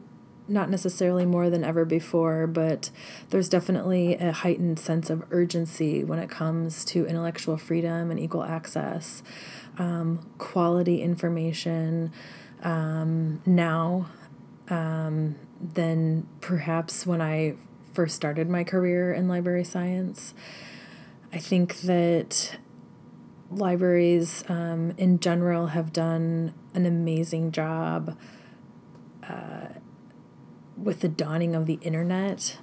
not 0.47 0.69
necessarily 0.69 1.25
more 1.25 1.49
than 1.49 1.63
ever 1.63 1.85
before, 1.85 2.45
but 2.45 2.91
there's 3.31 3.49
definitely 3.49 4.15
a 4.15 4.31
heightened 4.31 4.77
sense 4.77 5.09
of 5.09 5.23
urgency 5.31 6.03
when 6.03 6.19
it 6.19 6.29
comes 6.29 6.85
to 6.85 7.07
intellectual 7.07 7.57
freedom 7.57 8.11
and 8.11 8.19
equal 8.19 8.43
access, 8.43 9.23
um, 9.79 10.19
quality 10.37 11.01
information 11.01 12.11
um, 12.61 13.41
now 13.45 14.07
um, 14.69 15.35
than 15.61 16.27
perhaps 16.41 17.05
when 17.05 17.21
I 17.21 17.55
first 17.93 18.15
started 18.15 18.49
my 18.49 18.63
career 18.63 19.13
in 19.13 19.27
library 19.27 19.63
science. 19.63 20.33
I 21.31 21.37
think 21.37 21.81
that 21.81 22.57
libraries 23.51 24.43
um, 24.49 24.93
in 24.97 25.19
general 25.19 25.67
have 25.67 25.93
done 25.93 26.53
an 26.73 26.85
amazing 26.85 27.51
job. 27.51 28.17
Uh, 29.27 29.67
with 30.77 30.99
the 30.99 31.07
dawning 31.07 31.55
of 31.55 31.65
the 31.65 31.79
internet 31.81 32.57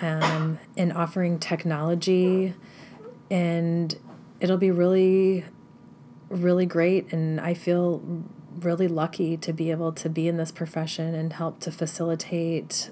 um, 0.00 0.58
and 0.76 0.92
offering 0.92 1.38
technology. 1.38 2.54
And 3.30 3.96
it'll 4.40 4.58
be 4.58 4.70
really, 4.70 5.44
really 6.28 6.66
great. 6.66 7.12
And 7.12 7.40
I 7.40 7.54
feel 7.54 8.02
really 8.64 8.88
lucky 8.88 9.36
to 9.36 9.52
be 9.52 9.70
able 9.70 9.92
to 9.92 10.08
be 10.08 10.28
in 10.28 10.36
this 10.36 10.52
profession 10.52 11.14
and 11.14 11.32
help 11.32 11.60
to 11.60 11.70
facilitate 11.70 12.90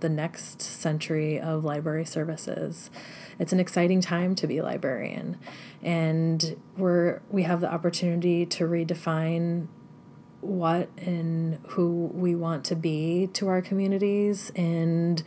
the 0.00 0.08
next 0.08 0.62
century 0.62 1.40
of 1.40 1.64
library 1.64 2.04
services. 2.04 2.90
It's 3.38 3.52
an 3.52 3.60
exciting 3.60 4.00
time 4.00 4.34
to 4.36 4.46
be 4.46 4.58
a 4.58 4.62
librarian, 4.62 5.38
and 5.82 6.56
we're 6.76 7.20
we 7.30 7.42
have 7.44 7.60
the 7.60 7.72
opportunity 7.72 8.46
to 8.46 8.64
redefine 8.64 9.68
what 10.40 10.88
and 10.98 11.58
who 11.70 12.10
we 12.14 12.34
want 12.34 12.64
to 12.66 12.76
be 12.76 13.28
to 13.34 13.48
our 13.48 13.60
communities 13.60 14.52
and 14.54 15.22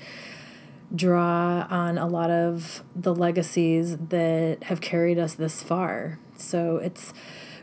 draw 0.94 1.68
on 1.70 1.98
a 1.98 2.08
lot 2.08 2.30
of 2.30 2.84
the 2.96 3.14
legacies 3.14 3.98
that 3.98 4.64
have 4.64 4.82
carried 4.82 5.18
us 5.18 5.34
this 5.34 5.62
far. 5.62 6.20
So 6.38 6.78
it's 6.78 7.14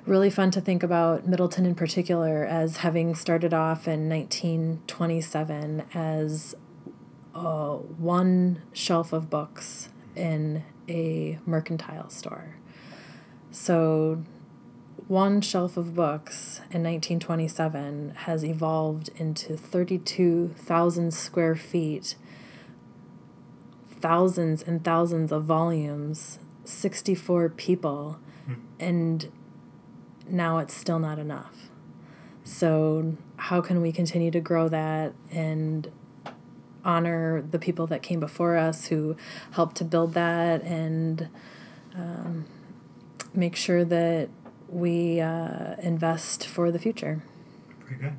really 0.08 0.30
fun 0.30 0.50
to 0.52 0.60
think 0.60 0.82
about 0.82 1.26
Middleton 1.26 1.66
in 1.66 1.74
particular 1.74 2.44
as 2.44 2.78
having 2.78 3.14
started 3.14 3.52
off 3.52 3.86
in 3.86 4.08
1927 4.08 5.84
as 5.94 6.54
uh, 7.34 7.74
one 7.76 8.62
shelf 8.72 9.12
of 9.12 9.30
books 9.30 9.90
in 10.16 10.64
a 10.88 11.38
mercantile 11.46 12.08
store. 12.10 12.56
So 13.50 14.24
one 15.06 15.40
shelf 15.40 15.76
of 15.76 15.94
books 15.94 16.58
in 16.70 16.82
1927 16.82 18.14
has 18.24 18.44
evolved 18.44 19.10
into 19.16 19.56
32,000 19.56 21.14
square 21.14 21.56
feet, 21.56 22.16
thousands 23.88 24.62
and 24.62 24.84
thousands 24.84 25.32
of 25.32 25.44
volumes, 25.44 26.38
64 26.64 27.48
people, 27.50 28.18
mm. 28.48 28.56
and 28.78 29.30
now 30.30 30.58
it's 30.58 30.74
still 30.74 30.98
not 30.98 31.18
enough. 31.18 31.54
So, 32.44 33.16
how 33.36 33.60
can 33.60 33.82
we 33.82 33.92
continue 33.92 34.30
to 34.30 34.40
grow 34.40 34.68
that 34.68 35.12
and 35.30 35.90
honor 36.84 37.42
the 37.42 37.58
people 37.58 37.86
that 37.88 38.02
came 38.02 38.20
before 38.20 38.56
us 38.56 38.86
who 38.86 39.16
helped 39.52 39.76
to 39.76 39.84
build 39.84 40.14
that 40.14 40.62
and 40.62 41.28
um, 41.94 42.46
make 43.34 43.56
sure 43.56 43.84
that 43.84 44.28
we 44.68 45.20
uh, 45.20 45.76
invest 45.82 46.46
for 46.46 46.70
the 46.70 46.78
future. 46.78 47.22
Very 47.86 48.00
good. 48.00 48.12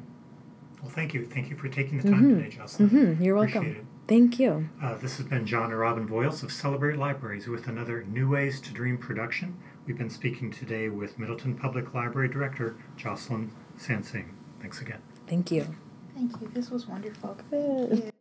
Well, 0.81 0.91
thank 0.91 1.13
you. 1.13 1.25
Thank 1.25 1.49
you 1.49 1.55
for 1.55 1.67
taking 1.67 1.97
the 1.97 2.09
time 2.09 2.23
mm-hmm. 2.23 2.41
today, 2.41 2.55
Jocelyne. 2.55 2.89
Mm-hmm. 2.89 3.23
You're 3.23 3.35
welcome. 3.35 3.65
It. 3.65 3.85
Thank 4.07 4.39
you. 4.39 4.69
Uh, 4.81 4.95
this 4.95 5.17
has 5.17 5.27
been 5.27 5.45
Jon 5.45 5.65
and 5.65 5.79
Robin 5.79 6.07
Voils 6.07 6.41
of 6.41 6.51
Celebrate 6.51 6.97
Libraries 6.97 7.47
with 7.47 7.67
another 7.67 8.03
New 8.03 8.29
Ways 8.29 8.59
to 8.61 8.71
Dream 8.71 8.97
production. 8.97 9.57
We've 9.89 9.97
been 9.97 10.11
speaking 10.11 10.51
today 10.51 10.87
with 10.89 11.17
Middleton 11.17 11.55
Public 11.55 11.95
Library 11.95 12.27
Director 12.29 12.75
Jocelyne 12.95 13.51
Sansing. 13.75 14.25
Thanks 14.61 14.81
again. 14.81 15.01
Thank 15.25 15.49
you. 15.49 15.65
Thank 16.13 16.39
you. 16.39 16.47
This 16.53 16.69
was 16.69 16.85
wonderful. 16.85 17.35
Good. 17.49 18.13